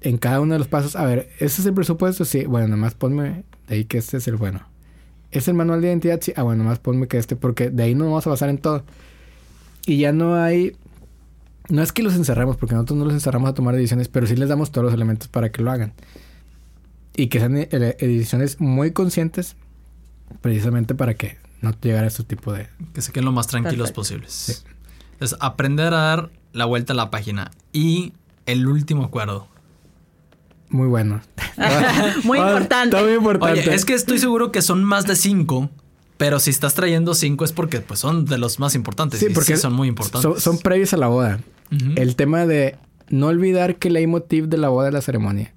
[0.00, 2.24] en cada uno de los pasos, a ver, ¿ese es el presupuesto?
[2.24, 4.60] Sí, bueno, nomás ponme de ahí que este es el bueno.
[5.30, 6.20] ¿Es el manual de identidad?
[6.20, 8.58] Sí, ah, bueno, nomás ponme que este, porque de ahí nos vamos a basar en
[8.58, 8.84] todo.
[9.86, 10.76] Y ya no hay,
[11.68, 14.36] no es que los encerremos, porque nosotros no los encerramos a tomar decisiones, pero sí
[14.36, 15.92] les damos todos los elementos para que lo hagan.
[17.16, 19.56] Y que sean decisiones muy conscientes,
[20.40, 22.68] precisamente para que no llegara a este tipo de...
[22.92, 24.64] Que se queden lo más tranquilos posibles.
[25.20, 27.50] Es aprender a dar la vuelta a la página.
[27.72, 28.12] Y
[28.46, 29.48] el último acuerdo.
[30.68, 31.22] Muy bueno.
[32.24, 33.00] muy importante.
[33.02, 33.60] muy importante.
[33.60, 35.70] Oye, es que estoy seguro que son más de cinco.
[36.16, 39.20] Pero si estás trayendo cinco es porque pues, son de los más importantes.
[39.20, 40.42] Sí, porque son muy importantes.
[40.42, 41.40] Son, previos a la boda.
[41.96, 42.76] El tema de
[43.08, 45.52] no olvidar que el leitmotiv de la boda es la ceremonia.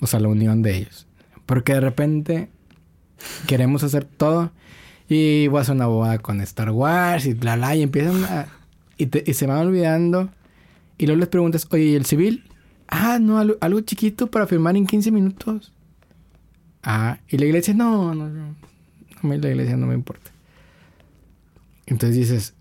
[0.00, 1.06] O sea, la unión de ellos.
[1.46, 2.48] Porque de repente
[3.46, 4.52] queremos hacer todo.
[5.08, 7.74] Y voy a una boda con Star Wars y bla, bla.
[7.76, 8.46] Y empiezan a...
[8.98, 10.30] Y, y se van olvidando.
[10.98, 12.44] Y luego les preguntas, oye, ¿y el civil?
[12.88, 15.72] Ah, no, algo, chiquito para firmar en 15 minutos.
[16.82, 18.54] Ah, y la iglesia, no, no, no.
[19.22, 20.30] A mí la iglesia no me importa.
[21.86, 22.53] Entonces dices...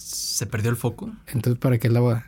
[0.00, 1.12] ¿Se perdió el foco?
[1.26, 2.26] Entonces, ¿para qué es la boda?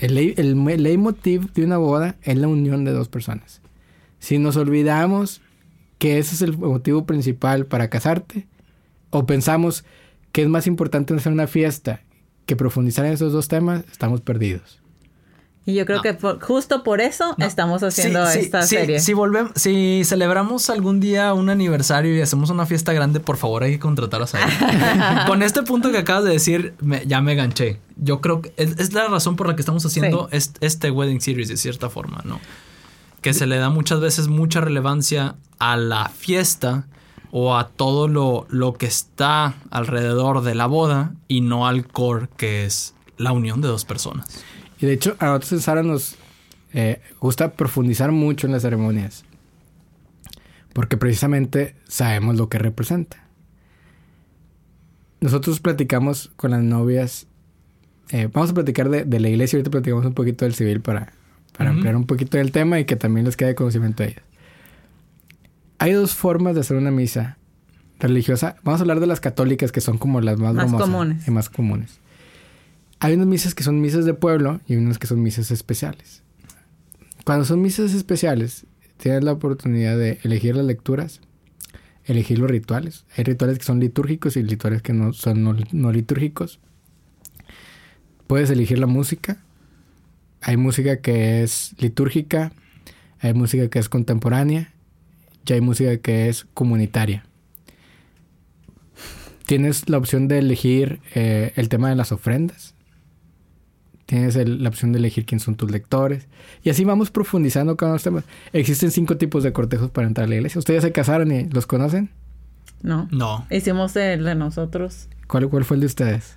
[0.00, 3.60] el, el, el leitmotiv de una boda es la unión de dos personas.
[4.18, 5.40] Si nos olvidamos
[5.98, 8.48] que ese es el motivo principal para casarte,
[9.10, 9.84] o pensamos
[10.32, 12.02] que es más importante hacer una fiesta
[12.46, 14.80] que profundizar en esos dos temas, estamos perdidos.
[15.66, 19.00] Y yo creo que justo por eso estamos haciendo esta serie.
[19.00, 23.62] Si volvemos, si celebramos algún día un aniversario y hacemos una fiesta grande, por favor
[23.62, 26.74] hay que contrataros a Con este punto que acabas de decir,
[27.06, 27.80] ya me ganché.
[27.96, 31.56] Yo creo que es, la razón por la que estamos haciendo este, wedding series de
[31.56, 32.40] cierta forma, ¿no?
[33.22, 36.86] Que se le da muchas veces mucha relevancia a la fiesta
[37.30, 42.28] o a todo lo, lo que está alrededor de la boda y no al core
[42.36, 44.44] que es la unión de dos personas.
[44.80, 46.16] Y de hecho, a nosotros en Sara nos
[46.72, 49.24] eh, gusta profundizar mucho en las ceremonias.
[50.72, 53.24] Porque precisamente sabemos lo que representa.
[55.20, 57.28] Nosotros platicamos con las novias.
[58.10, 61.12] Eh, vamos a platicar de, la iglesia, ahorita platicamos un poquito del civil para,
[61.56, 64.24] para ampliar un poquito del tema y que también les quede conocimiento a ellas.
[65.78, 67.38] Hay dos formas de hacer una misa
[68.00, 68.56] religiosa.
[68.62, 71.26] Vamos a hablar de las católicas, que son como las más, comunes.
[71.26, 72.00] y más comunes.
[73.04, 76.22] Hay unas misas que son misas de pueblo y unas que son misas especiales.
[77.26, 78.64] Cuando son misas especiales,
[78.96, 81.20] tienes la oportunidad de elegir las lecturas,
[82.06, 83.04] elegir los rituales.
[83.14, 86.60] Hay rituales que son litúrgicos y rituales que no son no, litúrgicos.
[88.26, 89.44] Puedes elegir la música.
[90.40, 92.52] Hay música que es litúrgica,
[93.18, 94.72] hay música que es contemporánea
[95.44, 97.26] y hay música que es comunitaria.
[99.44, 102.74] tienes la opción de elegir eh, el tema de las ofrendas.
[104.06, 106.28] Tienes la opción de elegir quién son tus lectores.
[106.62, 108.24] Y así vamos profundizando cada uno de los temas.
[108.52, 110.58] Existen cinco tipos de cortejos para entrar a la iglesia.
[110.58, 112.10] ¿Ustedes se casaron y los conocen?
[112.82, 113.08] No.
[113.10, 113.46] No.
[113.50, 115.08] Hicimos el de nosotros.
[115.26, 116.36] ¿Cuál, cuál fue el de ustedes?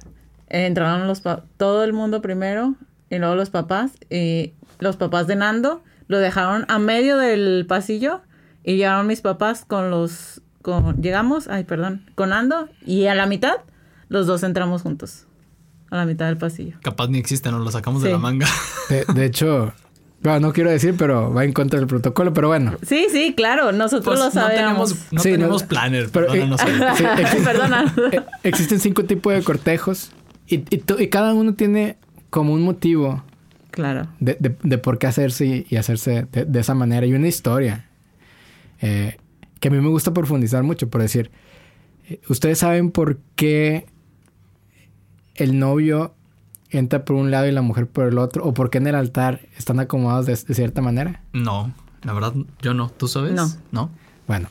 [0.50, 1.22] entraron los
[1.58, 2.76] todo el mundo primero
[3.10, 3.92] y luego los papás.
[4.10, 8.22] Y los papás de Nando lo dejaron a medio del pasillo
[8.64, 10.42] y llegaron mis papás con los...
[10.62, 13.56] Con, llegamos, ay, perdón, con Nando y a la mitad
[14.10, 15.26] los dos entramos juntos.
[15.90, 16.78] A la mitad del pasillo.
[16.82, 18.48] Capaz ni existe, nos lo sacamos de la manga.
[18.90, 19.74] De, hecho,
[20.22, 22.76] no quiero decir, pero va en contra del protocolo, pero bueno.
[22.86, 24.96] Sí, sí, claro, nosotros pues lo sabemos.
[25.12, 26.50] No tenemos, planner, pero, eh,
[27.44, 27.94] Perdona.
[28.12, 30.12] Eh, existen cinco tipos de cortejos
[30.48, 31.98] y, y, cada uno tiene
[32.30, 33.24] como un motivo.
[33.72, 34.08] Claro.
[34.20, 37.06] De, de, por qué hacerse y, hacerse de, esa manera.
[37.06, 37.86] Y una historia.
[38.82, 39.18] Eh,
[39.60, 41.32] que a mí me gusta profundizar mucho, por decir,
[42.30, 43.86] ustedes saben por qué
[45.38, 46.14] el novio
[46.70, 48.44] entra por un lado y la mujer por el otro?
[48.44, 51.22] ¿O por qué en el altar están acomodados de, cierta manera?
[51.34, 51.74] No,
[52.04, 52.90] la verdad yo no.
[52.90, 53.34] ¿Tú sabes?
[53.34, 53.50] No.
[53.72, 53.90] ¿No?
[54.28, 54.50] Bueno.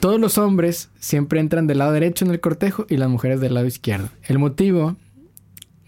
[0.00, 3.54] Todos los hombres siempre entran del lado derecho en el cortejo y las mujeres del
[3.54, 4.08] lado izquierdo.
[4.24, 4.96] El motivo...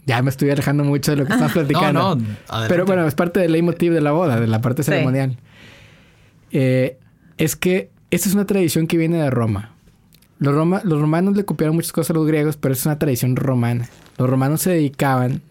[0.06, 1.98] Ya me estoy alejando mucho de lo que estás platicando.
[1.98, 5.38] No, no, Pero bueno, es parte del leitmotiv de la boda, de la parte ceremonial.
[6.50, 6.98] Eh,
[7.38, 9.73] es que esta es una tradición que viene de Roma.
[10.44, 13.88] Los, los romanos le copiaron muchas cosas a los griegos, pero es una tradición romana.
[14.18, 15.42] Los romanos se dedicaban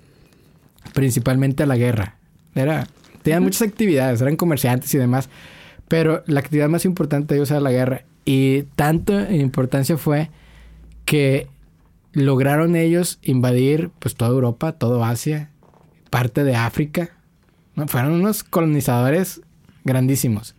[0.93, 2.15] principalmente a la guerra.
[2.55, 2.87] Era,
[3.23, 5.29] tenían muchas actividades, eran comerciantes y demás,
[5.87, 8.03] pero la actividad más importante de ellos era la guerra.
[8.25, 10.29] Y tanto en importancia fue
[11.05, 11.47] que
[12.13, 15.49] lograron ellos invadir pues toda Europa, todo Asia,
[16.09, 17.09] parte de África.
[17.87, 19.41] Fueron unos colonizadores
[19.83, 20.55] grandísimos.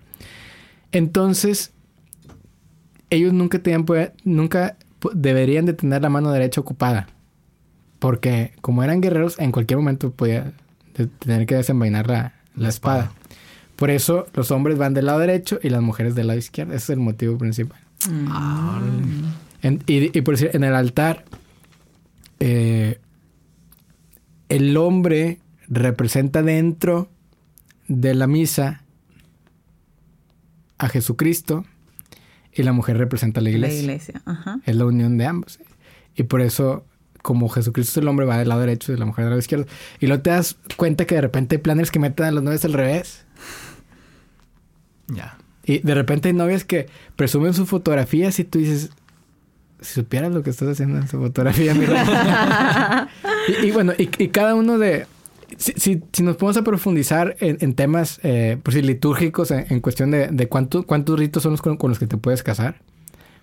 [0.90, 1.72] Entonces,
[3.14, 3.84] ellos nunca tenían,
[4.24, 4.76] nunca
[5.12, 7.08] deberían de tener la mano derecha ocupada.
[7.98, 10.52] Porque como eran guerreros, en cualquier momento podía
[11.18, 12.08] tener que desenvainar
[12.56, 13.12] la, espada.
[13.76, 16.74] Por eso los hombres van del lado derecho y las mujeres del lado izquierdo.
[16.74, 17.80] Ese es el motivo principal.
[19.86, 21.24] y, por decir, en el altar,
[22.40, 23.00] eh,
[24.48, 27.08] el hombre representa dentro
[27.88, 28.82] de la misa
[30.78, 31.64] a Jesucristo
[32.54, 33.76] y la mujer representa a la iglesia.
[33.78, 34.60] La iglesia, ajá.
[34.64, 35.58] Es la unión de ambos.
[36.16, 36.84] Y por eso,
[37.22, 39.66] como Jesucristo es el hombre, va del lado derecho y la mujer del lado izquierdo.
[40.00, 42.64] Y luego te das cuenta que de repente hay planes que meten a los novios
[42.64, 43.24] al revés.
[45.08, 45.38] Ya.
[45.64, 46.86] Y de repente hay novias que
[47.16, 48.90] presumen sus fotografías y tú dices,
[49.80, 53.08] si supieras lo que estás haciendo en su fotografía, mira.
[53.62, 55.06] y, bueno, y, cada uno de,
[55.58, 60.48] si, si, nos podemos a profundizar en, temas eh, pues, litúrgicos, en, cuestión de, de
[60.48, 62.80] cuánto, cuántos ritos son los con, los que te puedes casar,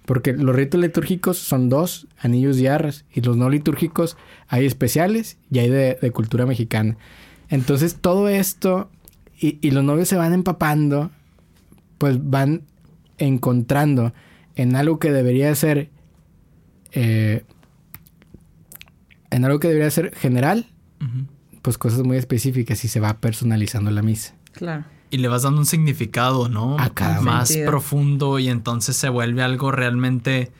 [0.05, 5.37] porque los ritos litúrgicos son dos, anillos y arras, y los no litúrgicos hay especiales
[5.51, 6.97] y hay de, cultura mexicana.
[7.49, 8.89] Entonces todo esto,
[9.39, 11.11] y, y, los novios se van empapando,
[11.97, 12.63] pues van
[13.17, 14.13] encontrando
[14.55, 15.89] en algo que debería ser,
[16.91, 17.43] eh,
[19.29, 20.67] en algo que debería ser general,
[21.61, 24.33] pues cosas muy específicas y se va personalizando la misa.
[24.53, 24.85] Claro.
[25.09, 26.79] Y le vas dando un significado, ¿no?
[26.79, 30.51] A cada Más profundo y entonces se vuelve algo realmente,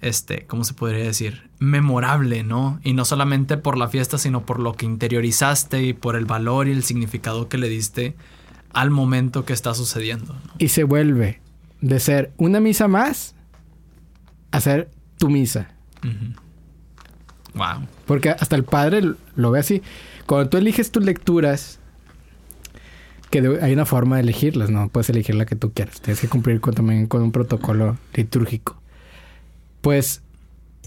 [0.00, 1.48] este, ¿cómo se podría decir?
[1.60, 2.80] Memorable, ¿no?
[2.82, 6.66] Y no solamente por la fiesta, sino por lo que interiorizaste y por el valor
[6.66, 8.16] y el significado que le diste
[8.72, 10.36] al momento que está sucediendo.
[10.58, 11.40] Y se vuelve
[11.80, 13.34] de ser una misa más
[14.50, 15.68] a ser tu misa.
[17.54, 17.86] Wow.
[18.06, 19.02] Porque hasta el padre
[19.36, 19.82] lo ve así.
[20.30, 21.80] Cuando tú eliges tus lecturas,
[23.30, 26.00] que hay una forma de elegirlas, no puedes elegir la que tú quieras.
[26.00, 28.80] Tienes que cumplir con, también con un protocolo litúrgico.
[29.80, 30.22] Pues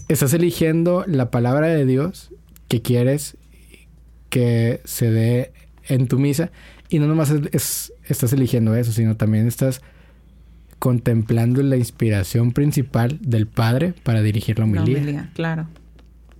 [0.08, 2.30] estás eligiendo la palabra de Dios
[2.68, 3.36] que quieres
[4.30, 5.52] que se dé
[5.88, 6.50] en tu misa.
[6.88, 9.82] Y no nomás estás eligiendo eso, sino también estás
[10.78, 14.94] contemplando la inspiración principal del Padre para dirigir la homilía.
[14.94, 15.68] La homilía, claro.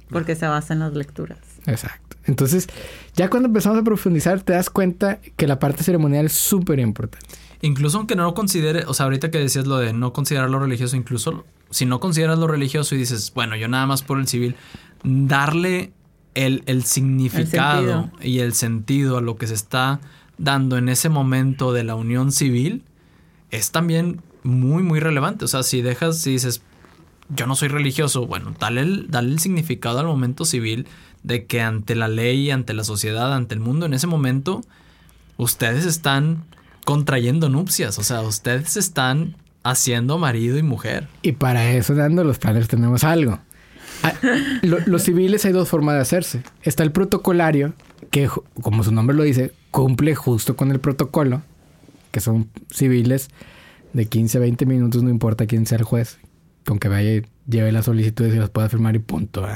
[0.09, 1.41] Porque se basa en las lecturas.
[1.67, 2.14] Exacto.
[2.27, 2.69] Entonces,
[3.15, 7.27] ya cuando empezamos a profundizar, te das cuenta que la parte ceremonial es súper importante.
[7.61, 10.59] Incluso aunque no lo considere, o sea, ahorita que decías lo de no considerar lo
[10.59, 14.29] religioso, incluso si no consideras lo religioso y dices, bueno, yo nada más por el
[14.29, 14.55] civil,
[15.03, 15.93] darle
[16.35, 20.01] el, significado y el sentido a lo que se está
[20.37, 22.83] dando en ese momento de la unión civil
[23.51, 25.45] es también muy, muy relevante.
[25.45, 26.63] O sea, si dejas, si dices,
[27.29, 30.87] yo no soy religioso, bueno, dale el, dale el significado al momento civil
[31.25, 34.61] de que ante la ley, ante la sociedad, ante el mundo, en ese momento,
[35.37, 36.45] ustedes están
[36.85, 41.09] contrayendo nupcias, o sea, ustedes están haciendo marido y mujer.
[41.23, 43.41] Y para eso, dando los planes, tenemos algo.
[44.03, 44.13] Ah,
[44.63, 46.43] los civiles hay dos formas de hacerse.
[46.63, 47.73] Está el protocolario,
[48.11, 48.29] que
[48.63, 51.43] como su nombre lo dice, cumple justo con el protocolo,
[52.11, 53.31] que son civiles
[53.95, 56.19] de 15 a 20 minutos, no importa quién sea el juez,
[56.67, 59.47] con que vaya y lleve las solicitudes y las pueda firmar y punto.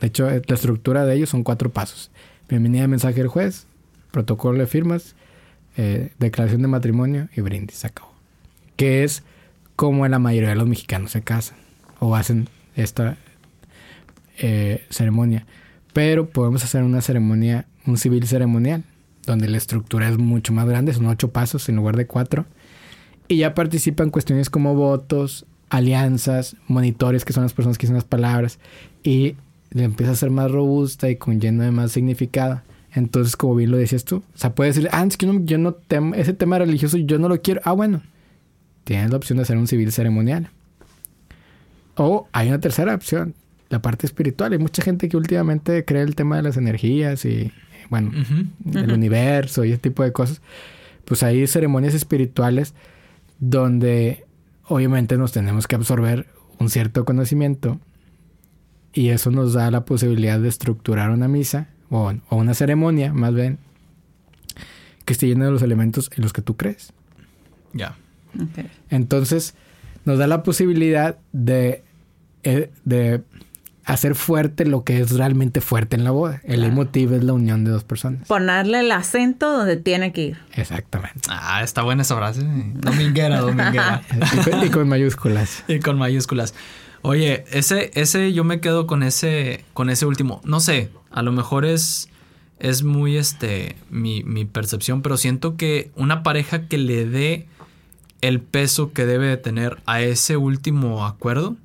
[0.00, 2.10] De hecho, la estructura de ellos son cuatro pasos.
[2.48, 3.66] Bienvenida de mensaje del juez,
[4.12, 5.16] protocolo de firmas,
[5.76, 7.78] eh, declaración de matrimonio y brindis.
[7.78, 8.12] Se acabó.
[8.76, 9.24] Que es
[9.74, 11.58] como la mayoría de los mexicanos se casan
[11.98, 13.16] o hacen esta
[14.38, 15.46] eh, ceremonia.
[15.92, 18.84] Pero podemos hacer una ceremonia, un civil ceremonial,
[19.26, 22.46] donde la estructura es mucho más grande, son ocho pasos en lugar de cuatro.
[23.26, 28.04] Y ya participan cuestiones como votos, alianzas, monitores, que son las personas que dicen las
[28.04, 28.58] palabras,
[29.02, 29.34] y
[29.70, 32.62] le empieza a ser más robusta y con lleno de más significado.
[32.94, 35.76] Entonces, como bien lo decías tú, o sea, puedes decir, ah, es que yo no
[36.14, 37.60] ese tema religioso yo no lo quiero.
[37.64, 38.02] Ah, bueno,
[38.84, 40.50] tienes la opción de hacer un civil ceremonial.
[41.96, 43.34] O hay una tercera opción,
[43.68, 44.52] la parte espiritual.
[44.52, 47.52] Hay mucha gente que últimamente cree el tema de las energías y,
[47.90, 48.12] bueno,
[48.72, 50.40] el universo y ese tipo de cosas.
[51.04, 52.74] Pues hay ceremonias espirituales
[53.40, 54.24] donde
[54.64, 56.26] obviamente nos tenemos que absorber
[56.58, 57.78] un cierto conocimiento
[58.98, 63.60] y eso nos da la posibilidad de estructurar una misa o, una ceremonia, más bien,
[65.04, 66.92] que esté llena de los elementos en los que tú crees.
[67.72, 67.94] Ya.
[68.90, 69.54] Entonces,
[70.04, 71.84] nos da la posibilidad de,
[72.42, 73.22] eh, de
[73.84, 76.40] hacer fuerte lo que es realmente fuerte en la boda.
[76.42, 78.26] El emotivo es la unión de dos personas.
[78.26, 80.38] Ponerle el acento donde tiene que ir.
[80.54, 81.20] Exactamente.
[81.28, 82.42] Ah, está buena esa frase.
[82.42, 84.02] Dominguera, dominguera.
[84.64, 85.62] y, con, mayúsculas.
[85.68, 86.52] Y con mayúsculas.
[87.02, 90.40] Oye, ese, ese, yo me quedo con ese, con ese último.
[90.44, 92.08] No sé, a lo mejor es,
[92.58, 97.46] es muy este, mi, mi percepción, pero siento que una pareja que le dé
[98.20, 101.56] el peso que debe de tener a ese último acuerdo,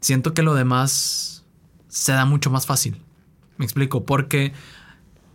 [0.00, 1.44] siento que lo demás
[1.88, 2.96] se da mucho más fácil.
[3.58, 4.52] Me explico, porque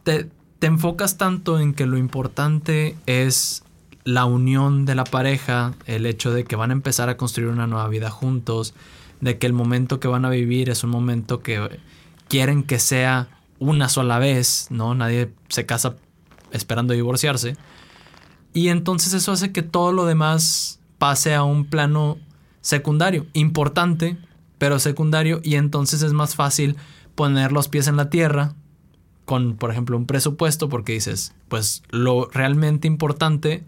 [0.04, 0.28] te,
[0.58, 3.64] te enfocas tanto en que lo importante es
[4.04, 7.68] la unión de la pareja, el hecho de que van a empezar a construir una
[7.68, 8.74] nueva vida juntos,
[9.22, 11.80] de que el momento que van a vivir es un momento que
[12.28, 14.96] quieren que sea una sola vez, ¿no?
[14.96, 15.98] Nadie se casa
[16.52, 17.58] esperando divorciarse.
[18.54, 22.18] Y entonces eso hace que todo lo demás pase a un plano
[22.62, 24.18] secundario, importante,
[24.58, 26.76] pero secundario, y entonces es más fácil
[27.16, 28.56] poner los pies en la tierra
[29.26, 33.64] con, por ejemplo, un presupuesto, porque dices, pues lo realmente importante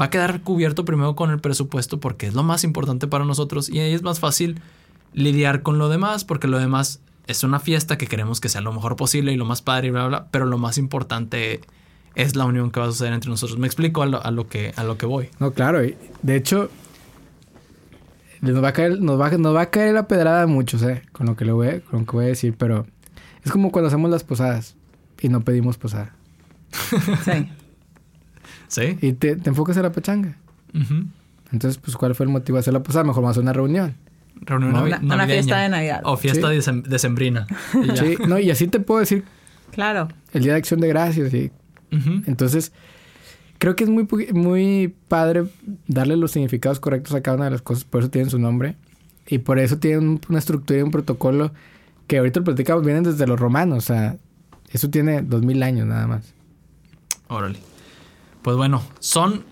[0.00, 3.68] va a quedar cubierto primero con el presupuesto porque es lo más importante para nosotros
[3.68, 4.60] y ahí es más fácil
[5.12, 8.72] lidiar con lo demás, porque lo demás es una fiesta que queremos que sea lo
[8.72, 11.60] mejor posible y lo más padre y bla, bla, pero lo más importante
[12.14, 13.58] es la unión que va a suceder entre nosotros.
[13.58, 15.28] Me explico a lo, que, a lo que voy.
[15.38, 15.80] No, claro.
[16.22, 16.70] De hecho,
[18.40, 21.02] nos va a caer, nos va, nos va a caer la pedrada a muchos, ¿eh?
[21.12, 22.86] Con lo que le voy, con lo que voy a decir, pero
[23.44, 24.76] es como cuando hacemos las posadas
[25.20, 26.14] y no pedimos posada.
[27.24, 27.48] Sí.
[28.68, 28.98] ¿Sí?
[29.00, 30.36] Y te, enfocas en la pechanga.
[31.52, 33.04] Entonces, pues, ¿cuál fue el motivo de hacer la posada?
[33.04, 33.96] Mejor a hacer una reunión.
[34.40, 36.00] Reunión una, fiesta de Navidad.
[36.04, 37.46] O fiesta de decembrina.
[37.94, 39.24] sí, no, y así te puedo decir.
[39.72, 40.08] Claro.
[40.32, 41.32] El Día de Acción de Gracias.
[41.34, 41.50] Y,
[42.26, 42.72] Entonces,
[43.58, 45.44] creo que es muy, muy padre
[45.86, 47.84] darle los significados correctos a cada una de las cosas.
[47.84, 48.76] Por eso tienen su nombre.
[49.26, 51.52] Y por eso tienen una estructura y un protocolo
[52.06, 53.78] que ahorita lo platicamos, vienen desde los romanos.
[53.78, 54.16] O sea,
[54.70, 56.34] eso tiene dos mil años nada más.
[57.28, 57.60] Órale.
[58.42, 59.44] Pues bueno, son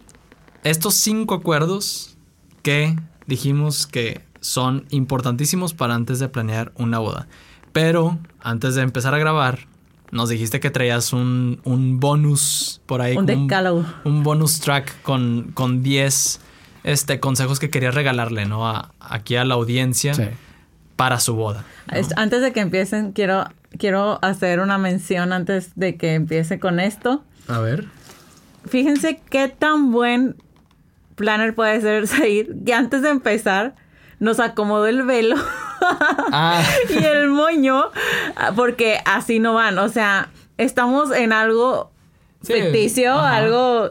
[0.64, 2.16] estos cinco acuerdos
[2.62, 7.28] que dijimos que son importantísimos para antes de planear una boda.
[7.72, 9.66] Pero antes de empezar a grabar,
[10.11, 13.16] nos dijiste que traías un, un bonus por ahí.
[13.16, 13.84] Un decálogo.
[14.05, 16.41] Un, bonus track con, con 10
[16.84, 18.68] este, consejos que querías regalarle, ¿no?
[18.68, 20.14] A, aquí a la audiencia
[20.97, 21.64] para su boda.
[22.16, 23.45] Antes de que empiecen, quiero,
[23.78, 27.22] quiero hacer una mención antes de que empiece con esto.
[27.47, 27.86] A ver.
[28.66, 30.36] Fíjense qué tan buen
[31.14, 33.74] planner puede ser Said, que antes de empezar
[34.20, 35.36] nos acomodó el velo
[36.32, 36.62] ah.
[36.88, 37.90] y el moño,
[38.56, 39.78] porque así no van.
[39.78, 41.90] O sea, estamos en algo
[42.42, 43.90] ficticio, algo...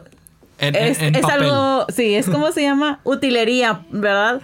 [0.58, 4.40] es, algo, sí, es como se llama utilería, ¿verdad?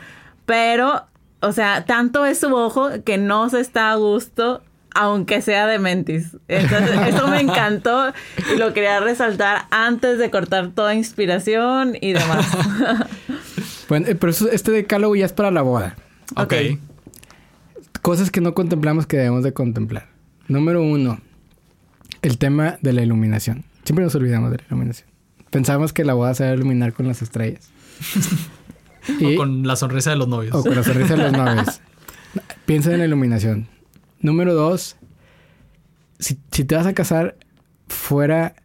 [0.47, 1.05] Pero,
[1.41, 4.63] o sea, tanto es su ojo que no se está a gusto
[4.95, 6.37] aunque sea de mentis.
[6.47, 8.13] Entonces, eso me encantó
[8.53, 12.47] y lo quería resaltar antes de cortar toda inspiración y demás.
[13.95, 15.95] Bueno, eh, pero este decálogo ya es para la boda.
[16.35, 16.53] Ok.
[18.03, 20.09] Cosas que no contemplamos que debemos de contemplar.
[20.49, 21.21] Número uno,
[22.21, 23.65] el tema de la iluminación.
[23.85, 25.09] Siempre nos olvidamos de la iluminación.
[25.51, 27.71] Pensamos que la boda se va a iluminar con las estrellas.
[29.23, 30.57] o con la sonrisa de los novios.
[30.57, 31.81] O con la sonrisa de los novios.
[32.67, 33.69] Piensa en la iluminación.
[34.19, 34.97] Número dos,
[36.19, 37.37] si, si te vas a casar
[37.87, 38.57] fuera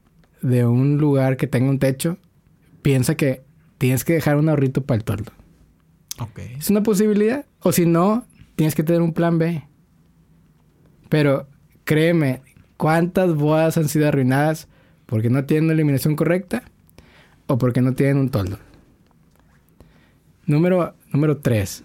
[0.41, 2.17] de un lugar que tenga un techo,
[2.82, 3.47] piensa que
[3.80, 5.32] tienes que dejar un ahorrito para el toldo.
[6.19, 6.39] Ok.
[6.59, 7.45] Es una posibilidad.
[7.61, 9.63] O si no, tienes que tener un plan B.
[11.07, 11.47] Pero
[11.86, 12.41] créeme,
[12.77, 14.67] ¿cuántas bodas han sido arruinadas
[15.07, 16.63] porque no tienen la iluminación correcta
[17.47, 18.59] o porque no tienen un toldo?
[20.45, 21.84] Número, número tres.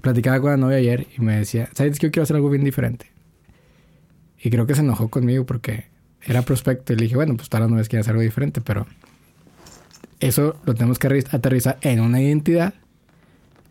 [0.00, 2.64] Platicaba con la novia ayer y me decía, ¿sabes que yo quiero hacer algo bien
[2.64, 3.10] diferente?
[4.42, 5.88] Y creo que se enojó conmigo porque
[6.22, 8.86] era prospecto y le dije, bueno, pues todas las novias quieren hacer algo diferente, pero
[10.20, 12.74] eso lo tenemos que aterrizar en una identidad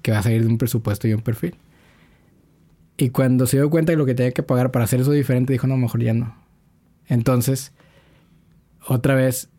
[0.01, 1.55] que va a salir de un presupuesto y un perfil.
[2.97, 5.53] Y cuando se dio cuenta de lo que tenía que pagar para hacer eso diferente,
[5.53, 6.35] dijo, no, mejor ya no.
[7.07, 7.71] Entonces,
[8.85, 9.49] otra vez,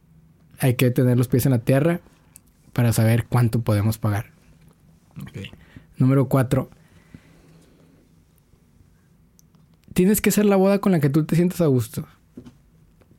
[0.59, 2.01] hay que tener los pies en la tierra
[2.73, 4.27] para saber cuánto podemos pagar.
[5.97, 6.71] Número cuatro.
[9.95, 12.07] Tienes que ser la boda con la que tú te sientas a gusto.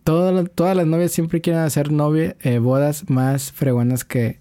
[0.04, 4.40] Todas, todas las novias siempre quieren hacer novia, eh, bodas más fregonas que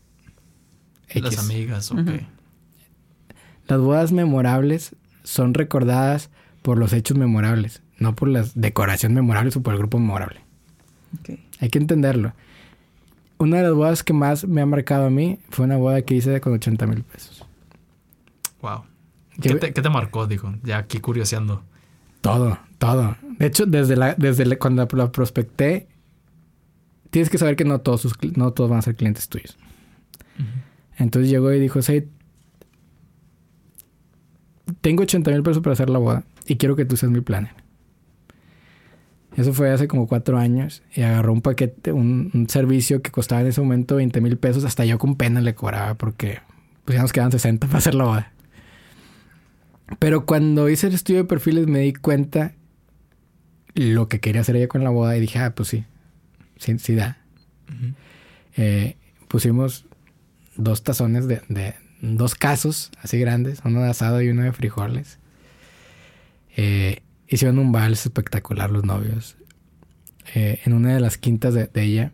[1.14, 2.10] Las amigas, ok.
[3.66, 6.30] Las bodas memorables son recordadas
[6.62, 10.40] por los hechos memorables, no por las decoraciones memorables o por el grupo memorable.
[11.60, 12.32] Hay que entenderlo.
[13.38, 16.14] Una de las bodas que más me ha marcado a mí fue una boda que
[16.14, 17.44] hice con 80 mil pesos.
[18.60, 18.84] Wow.
[19.40, 20.54] ¿Qué te, marcó, digo?
[20.62, 21.62] Ya aquí curioseando.
[22.20, 23.16] Todo, todo.
[23.40, 25.88] De hecho, desde la, desde cuando la prospecté,
[27.08, 29.56] tienes que saber que no todos sus, no todos van a ser clientes tuyos.
[30.98, 32.06] Entonces llegó y dijo, sí,
[34.82, 37.54] tengo 80 mil pesos para hacer la boda y quiero que tú seas mi planner.
[39.38, 43.46] Eso fue hace como cuatro años y agarró un paquete, un, servicio que costaba en
[43.46, 44.64] ese momento 20 mil pesos.
[44.64, 46.40] Hasta yo con pena le cobraba porque
[46.84, 48.32] pues ya nos quedan 60 para hacer la boda.
[49.98, 52.52] Pero cuando hice el estudio de perfiles me di cuenta
[53.80, 55.84] lo que quería hacer ella con la boda y dije, ah, pues sí,
[56.56, 57.18] sí, sí da.
[58.56, 58.96] Eh,
[59.28, 59.86] pusimos
[60.56, 65.18] dos tazones de, dos casos así grandes, uno de asado y uno de frijoles.
[66.56, 69.36] Eh, hicieron un vals espectacular los novios.
[70.34, 72.12] Eh, en una de las quintas de, ella.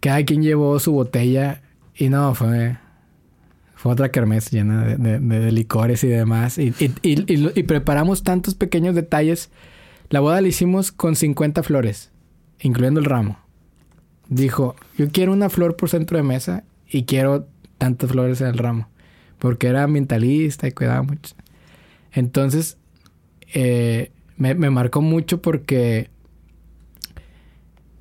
[0.00, 1.62] Cada quien llevó su botella
[1.94, 2.76] y no, fue,
[3.80, 6.58] fue otra kermés llena de, licores y demás.
[6.58, 9.48] Y, y, preparamos tantos pequeños detalles.
[10.10, 12.10] La boda la hicimos con 50 flores,
[12.60, 13.38] incluyendo el ramo.
[14.28, 18.58] Dijo, yo quiero una flor por centro de mesa y quiero tantas flores en el
[18.58, 18.86] ramo.
[19.38, 21.34] Porque era ambientalista y cuidaba mucho.
[22.12, 22.76] Entonces,
[23.54, 26.10] eh, me, marcó mucho porque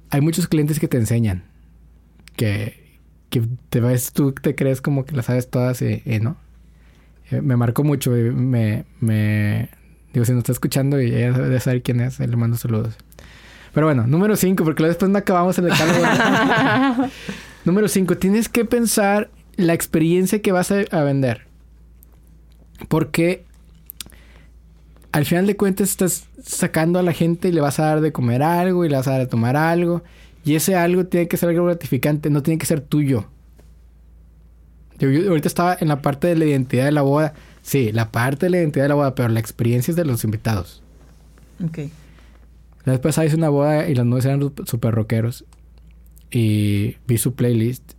[0.09, 1.45] hay muchos clientes que te enseñan.
[2.36, 2.78] Que,
[3.30, 6.38] que te ves, tú te crees como que las sabes todas y, no.
[7.32, 8.11] Eh, me marcó mucho.
[8.11, 9.69] Me, me,
[10.13, 12.95] digo, si nos está escuchando y ella debe saber quién es, le mando saludos.
[13.73, 17.09] Pero bueno, número 5, porque después no acabamos el decálogo.
[17.65, 21.45] número 5, tienes que pensar la experiencia que vas a, vender.
[22.88, 23.45] Porque
[25.11, 28.11] al final de cuentas estás sacando a la gente y le vas a dar de
[28.11, 30.01] comer algo y le vas a dar de tomar algo.
[30.50, 33.28] Y ese algo tiene que ser algo gratificante, no tiene que ser tuyo.
[34.97, 37.36] Yo, ahorita estaba en la parte de la identidad de la boda.
[37.62, 40.24] Sí, la parte de la identidad de la boda, pero la experiencia es de los
[40.24, 40.82] invitados.
[41.64, 41.78] Ok.
[42.84, 45.45] La vez pasada hice una boda y las nueve eran super rockeros.
[46.32, 47.93] Y vi su playlist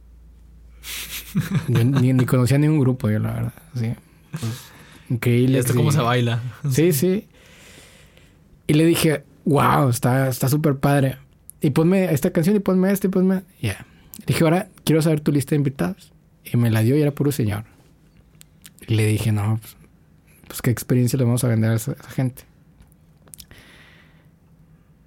[1.69, 3.53] ni, conocía ningún grupo yo, la verdad.
[3.77, 3.95] Sí.
[4.33, 4.43] Pues,
[5.09, 5.59] increíble.
[5.59, 6.43] ¿Y esto cómo se baila?
[6.69, 7.29] Sí, sí.
[8.67, 11.19] Y le dije, wow, está súper padre.
[11.61, 13.43] Y ponme esta canción y ponme esta y ponme...
[13.61, 13.87] Ya.
[14.27, 16.13] Dije, ahora quiero saber tu lista de invitados.
[16.45, 17.65] Y me la dio y era puro señor.
[18.87, 19.77] Y le dije, no, pues,
[20.47, 22.45] pues qué experiencia le vamos a vender a esa, gente.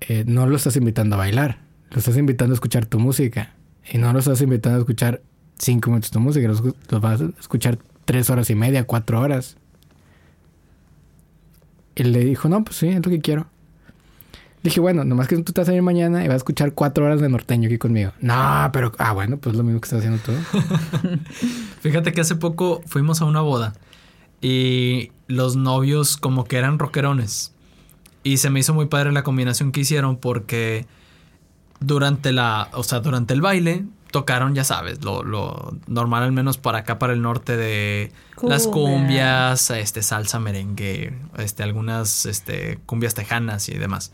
[0.02, 1.60] Eh, no lo estás invitando a bailar.
[1.90, 3.56] Lo estás invitando a escuchar tu música.
[3.92, 5.22] Y no lo estás invitando a escuchar
[5.58, 6.62] cinco minutos de música, los,
[7.02, 9.58] vas a escuchar tres horas y media, cuatro horas.
[11.96, 13.48] Y le dijo, no, pues sí, es lo que quiero.
[14.64, 17.06] Dije, bueno, nomás que tú te vas a ir mañana y vas a escuchar cuatro
[17.06, 18.14] horas de norteño aquí conmigo.
[18.22, 20.32] No, pero, ah, bueno, pues lo mismo que estás haciendo tú.
[21.82, 23.74] Fíjate que hace poco fuimos a una boda
[24.42, 27.54] y los novios como que eran rockerones.
[28.24, 30.86] Y se me hizo muy padre la combinación que hicieron porque
[31.82, 36.58] durante la, o sea, durante el baile tocaron, ya sabes, lo, lo normal al menos
[36.58, 43.14] para acá, para el norte de las cumbias, este, salsa, merengue, este, algunas este, cumbias
[43.14, 44.14] tejanas y demás.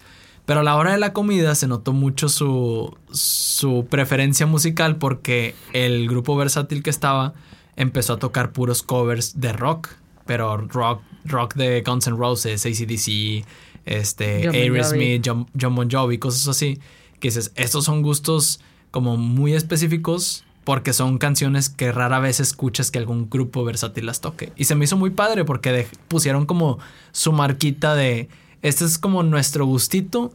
[0.49, 5.53] Pero a la hora de la comida se notó mucho su, su preferencia musical porque
[5.73, 7.35] el grupo versátil que estaba
[7.75, 9.89] empezó a tocar puros covers de rock,
[10.25, 13.45] pero rock, rock de Guns N' Roses, ACDC,
[13.85, 16.79] este, Aerosmith, John, John Bon Jovi, cosas así.
[17.19, 22.89] Que dices, estos son gustos como muy específicos porque son canciones que rara vez escuchas
[22.89, 24.51] que algún grupo versátil las toque.
[24.55, 26.79] Y se me hizo muy padre porque pusieron como
[27.11, 28.29] su marquita de,
[28.61, 30.33] este es como nuestro gustito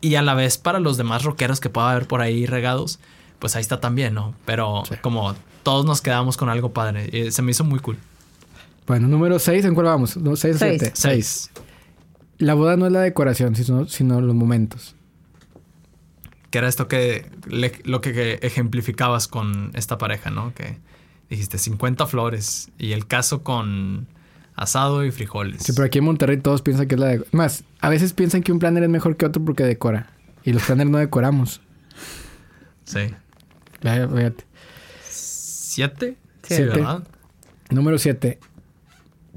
[0.00, 2.98] y a la vez para los demás rockeros que pueda haber por ahí regados,
[3.38, 4.34] pues ahí está también, ¿no?
[4.44, 7.08] Pero como todos nos quedamos con algo padre.
[7.12, 7.96] y se me hizo muy cool.
[8.86, 10.16] Bueno, número 6, ¿en cuál vamos?
[10.16, 10.56] ¿6 o Seis.
[10.58, 10.90] 7?
[10.94, 11.50] Seis.
[12.38, 14.94] La boda no es la decoración, sino, sino los momentos.
[16.50, 20.54] Que era esto que le- lo que, que ejemplificabas con esta pareja, ¿no?
[20.54, 20.78] Que
[21.28, 24.06] dijiste 50 flores y el caso con
[24.56, 25.62] asado y frijoles.
[25.62, 27.24] Sí, pero aquí en Monterrey todos piensan que es la de...
[27.32, 30.10] Más, a veces piensan que un planner es mejor que otro porque decora.
[30.44, 31.60] Y los planners no decoramos.
[32.84, 33.00] Sí.
[33.82, 34.44] Vaya- Fíjate.
[35.08, 36.16] ¿Siete?
[36.42, 36.64] Sí, Siete.
[36.70, 37.04] ¿verdad?
[37.70, 38.38] Número 7.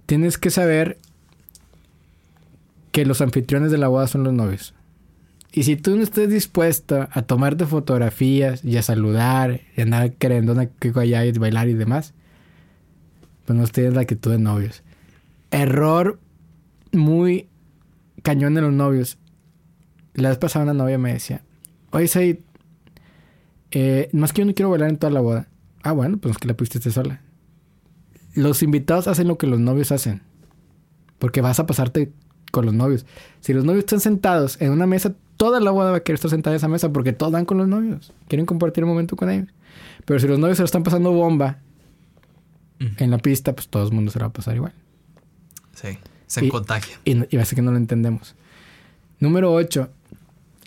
[0.05, 0.97] Tienes que saber
[2.91, 4.73] que los anfitriones de la boda son los novios.
[5.51, 10.55] Y si tú no estés dispuesto a tomarte fotografías y a saludar y andar queriendo
[10.79, 12.13] que allá y bailar y demás,
[13.45, 14.83] pues no tienes la actitud de novios.
[15.51, 16.19] Error
[16.91, 17.47] muy
[18.23, 19.17] cañón de los novios.
[20.13, 21.43] La vez pasada una novia me decía,
[21.91, 22.37] oye Said,
[23.71, 25.47] eh, más que yo no quiero bailar en toda la boda.
[25.83, 27.21] Ah, bueno, pues es que la pusiste sola
[28.35, 30.21] los invitados hacen lo que los novios hacen.
[31.17, 32.11] Porque vas a pasarte
[32.51, 33.05] con los novios.
[33.41, 36.31] Si los novios están sentados en una mesa, toda la boda va a querer estar
[36.31, 38.13] sentada en esa mesa porque todos van con los novios.
[38.27, 39.49] Quieren compartir un momento con ellos.
[40.05, 41.59] Pero si los novios se lo están pasando bomba
[42.79, 44.73] en la pista, pues todo el mundo se lo va a pasar igual.
[45.81, 45.97] Sí.
[46.27, 46.99] Se Y- contagia.
[47.05, 48.35] Y, y ser que no lo entendemos.
[49.19, 49.89] Número 8.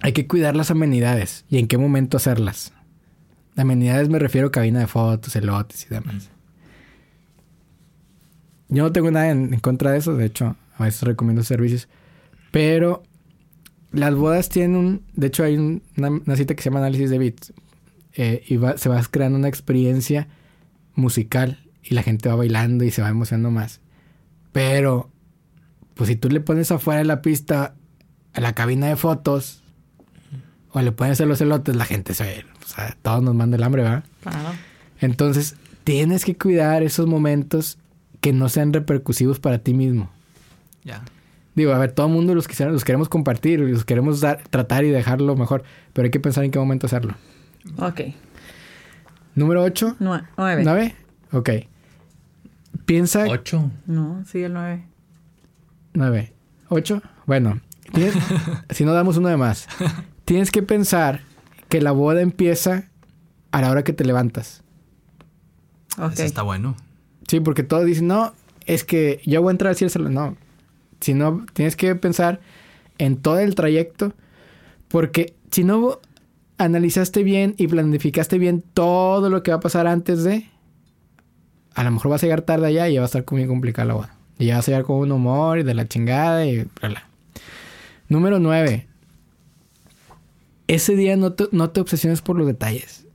[0.00, 1.44] Hay que cuidar las amenidades.
[1.48, 2.72] ¿Y en qué momento hacerlas?
[3.56, 6.28] Amenidades me refiero a cabina de fotos, elotes y demás.
[8.68, 10.14] Yo no tengo nada en, en contra de eso.
[10.16, 11.88] De hecho, a veces recomiendo servicios.
[12.50, 13.02] Pero
[13.92, 15.02] las bodas tienen un...
[15.14, 17.52] De hecho, hay un- una, una cita que se llama análisis de bits.
[18.14, 20.28] Eh, y va- se va creando una experiencia
[20.94, 21.58] musical.
[21.82, 23.80] Y la gente va bailando y se va emocionando más.
[24.52, 25.10] Pero
[25.94, 27.74] pues si tú le pones afuera de la pista
[28.34, 29.62] a la cabina de fotos
[30.72, 33.62] o le pones a los elotes, la gente se o sea, todos nos manda el
[33.62, 34.04] hambre, ¿verdad?
[34.22, 34.50] Claro.
[35.00, 37.78] Entonces, tienes que cuidar esos momentos
[38.20, 40.08] que no sean repercusivos para ti mismo.
[40.84, 41.02] Ya.
[41.54, 44.84] Digo, a ver, todo el mundo los, quisiera- los queremos compartir, los queremos dar, tratar
[44.84, 47.14] y dejarlo mejor, pero hay que pensar en qué momento hacerlo.
[47.78, 48.00] Ok.
[49.34, 50.62] Número 8, Nue- nueve.
[50.64, 50.94] 9,
[51.32, 51.50] ok.
[52.92, 53.70] Piensa Ocho.
[53.86, 54.84] No, sí, el nueve.
[55.94, 56.32] 9.
[56.68, 57.00] 8.
[57.24, 57.58] Bueno,
[57.90, 58.14] tienes-
[58.70, 59.66] si no damos uno de más.
[60.26, 61.22] Tienes que pensar
[61.70, 62.90] que la boda empieza
[63.50, 64.62] a la hora que te levantas.
[66.12, 66.76] Ese está bueno.
[67.28, 68.34] Sí, porque todos dicen, no,
[68.66, 70.12] es que yo voy a entrar al salón.
[70.12, 70.36] No.
[71.00, 72.40] Si no, tienes que pensar
[72.98, 74.12] en todo el trayecto.
[74.88, 75.98] Porque si no
[76.58, 80.46] analizaste bien y planificaste bien todo lo que va a pasar antes de,
[81.74, 83.86] a lo mejor vas a llegar tarde allá y ya va a estar muy complicada
[83.86, 84.16] la boda.
[84.38, 87.08] Y ya vas a llegar con un humor y de la chingada y bla, bla.
[88.08, 88.86] Número 9.
[90.68, 93.06] Ese día no te, no te obsesiones por los detalles.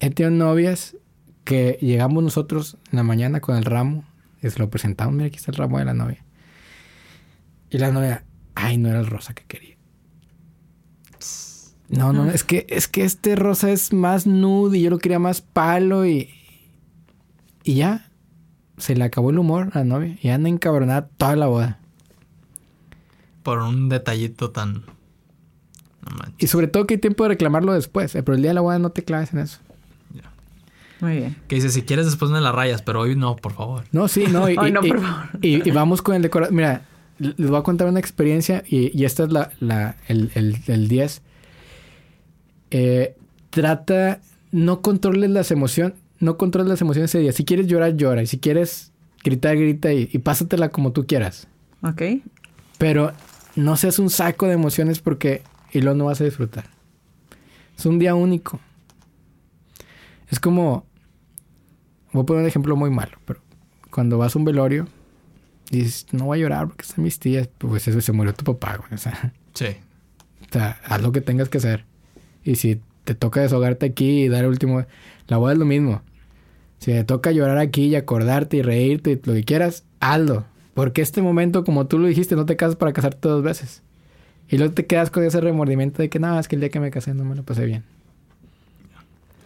[0.00, 0.96] He tenido novias
[1.44, 4.04] que llegamos nosotros en la mañana con el ramo
[4.42, 5.14] y se lo presentamos.
[5.14, 6.24] Mira, aquí está el ramo de la novia.
[7.70, 8.24] Y la novia,
[8.54, 9.76] ay, no era el rosa que quería.
[11.88, 15.18] No, no, es que, es que este rosa es más nude y yo lo quería
[15.18, 16.30] más palo y.
[17.66, 18.08] Y ya.
[18.78, 21.78] Se le acabó el humor a la novia y anda encabronada toda la boda.
[23.42, 24.74] Por un detallito tan.
[26.02, 26.34] No manches.
[26.38, 28.14] Y sobre todo que hay tiempo de reclamarlo después.
[28.14, 29.58] eh, Pero el día de la boda no te claves en eso.
[31.00, 31.36] Muy bien.
[31.48, 33.84] Que dice, si quieres después me la rayas, pero hoy no, por favor.
[33.92, 34.48] No, sí, no.
[34.48, 35.28] Y, Ay, no, y- por favor.
[35.42, 36.52] y- y vamos con el decorado.
[36.52, 36.82] Mira,
[37.18, 40.88] les voy a contar una experiencia y, y esta es la, la- el, el, el
[40.88, 41.22] 10.
[42.70, 43.14] Eh,
[43.50, 44.20] trata,
[44.52, 47.32] no controles las emociones, no controles las emociones ese día.
[47.32, 48.22] Si quieres llorar, llora.
[48.22, 48.92] Y si quieres
[49.24, 51.48] gritar, grita y, y pásatela como tú quieras.
[51.82, 52.02] Ok.
[52.78, 53.12] Pero
[53.54, 56.64] no seas un saco de emociones porque y luego no vas a disfrutar.
[57.76, 58.60] Es un día único.
[60.30, 60.86] Es como,
[62.12, 63.40] voy a poner un ejemplo muy malo, pero
[63.90, 64.88] cuando vas a un velorio
[65.70, 68.44] y dices, no voy a llorar porque están mis tías, pues eso se murió tu
[68.44, 68.92] papá, güey.
[68.94, 69.66] O sea, Sí.
[70.48, 71.84] o sea, haz lo que tengas que hacer.
[72.44, 74.84] Y si te toca desahogarte aquí y dar el último,
[75.28, 76.02] la boda es lo mismo.
[76.78, 80.44] Si te toca llorar aquí y acordarte y reírte y lo que quieras, hazlo.
[80.74, 83.82] Porque este momento, como tú lo dijiste, no te casas para casarte dos veces.
[84.48, 86.80] Y luego te quedas con ese remordimiento de que nada, es que el día que
[86.80, 87.84] me casé no me lo pasé bien.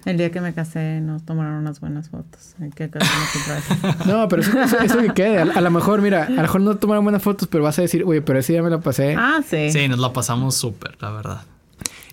[0.07, 2.55] El día que me casé no tomaron unas buenas fotos.
[2.61, 2.89] Hay que
[4.07, 5.39] No, pero eso, eso, eso que quede.
[5.39, 7.83] A, a, lo mejor, mira, a lo mejor no tomaron buenas fotos, pero vas a
[7.83, 9.15] decir, oye, pero ese día me lo pasé.
[9.17, 9.71] Ah, sí.
[9.71, 11.43] Sí, nos la pasamos súper, la verdad.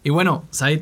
[0.03, 0.81] Y bueno, Said,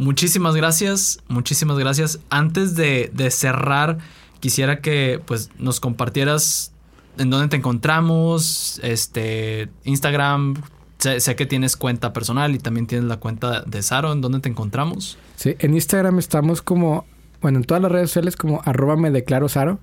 [0.00, 1.20] muchísimas gracias.
[1.28, 2.18] Muchísimas gracias.
[2.30, 3.98] Antes de, de cerrar,
[4.40, 6.72] quisiera que pues nos compartieras
[7.18, 10.54] en dónde te encontramos, este, Instagram,
[11.00, 14.12] Sé, que tienes cuenta personal y también tienes la cuenta de Saro.
[14.12, 15.16] ¿En dónde te encontramos?
[15.36, 17.06] Sí, en Instagram estamos como,
[17.40, 19.78] bueno, en todas las redes sociales como arroba me declaro Saro.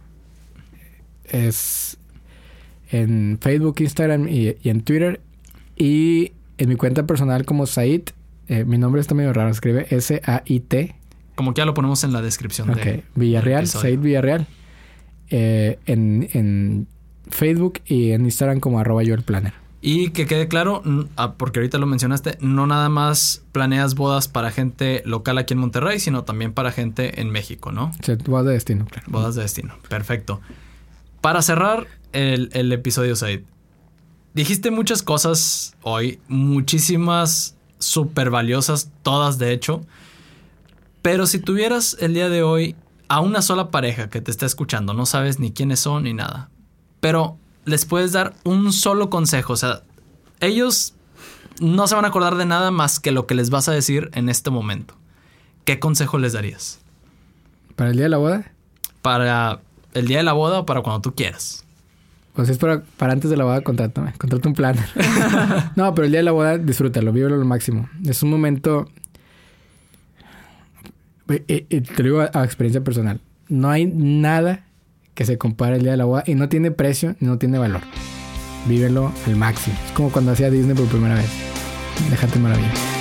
[1.24, 1.98] Es
[2.92, 5.20] en Facebook, Instagram y, en Twitter.
[5.76, 8.10] Y en mi cuenta personal como Said.
[8.48, 10.96] Eh, mi nombre está medio raro, escribe S-A-I-T.
[11.36, 14.48] Como que ya lo ponemos en la descripción Ok, Villarreal, Said Villarreal.
[15.30, 16.88] Eh, en, en
[17.30, 19.54] Facebook y en Instagram como arroba yo el planner.
[19.82, 20.82] Y que quede claro,
[21.18, 25.60] ah, porque ahorita lo mencionaste, no nada más planeas bodas para gente local aquí en
[25.60, 27.92] Monterrey, sino también para gente en México, ¿no?
[28.04, 29.06] Sí, bodas de destino, claro.
[29.10, 30.42] Bodas de destino, perfecto.
[31.22, 33.42] Para cerrar el, el episodio, Said,
[34.34, 39.82] dijiste muchas cosas hoy, muchísimas súper valiosas, todas de hecho.
[41.02, 42.76] Pero si tuvieras el día de hoy
[43.08, 46.50] a una sola pareja que te está escuchando, no sabes ni quiénes son ni nada,
[47.00, 49.54] pero les puedes dar un solo consejo.
[49.54, 49.84] O sea,
[50.40, 50.94] ellos
[51.60, 54.10] no se van a acordar de nada más que lo que les vas a decir
[54.14, 54.96] en este momento.
[55.66, 56.80] ¿Qué consejo les darías?
[57.76, 58.52] ¿Para el día de la boda?
[59.02, 59.62] Para
[59.94, 61.67] el día de la boda o para cuando tú quieras.
[62.38, 64.14] Pues es para, para antes de la boda, contrátame.
[64.16, 64.76] Contrata un plan.
[65.76, 67.90] no, pero el día de la boda, disfrútalo, vívelo al máximo.
[68.06, 68.88] Es un momento.
[71.30, 73.22] Eh, eh, te lo digo a experiencia personal.
[73.50, 74.66] No hay nada
[75.16, 77.82] que se compara el día de la boda y no tiene precio no tiene valor.
[78.68, 79.76] Vívelo al máximo.
[79.88, 81.32] Es como cuando hacía Disney por primera vez.
[82.12, 82.97] Déjate maravillar.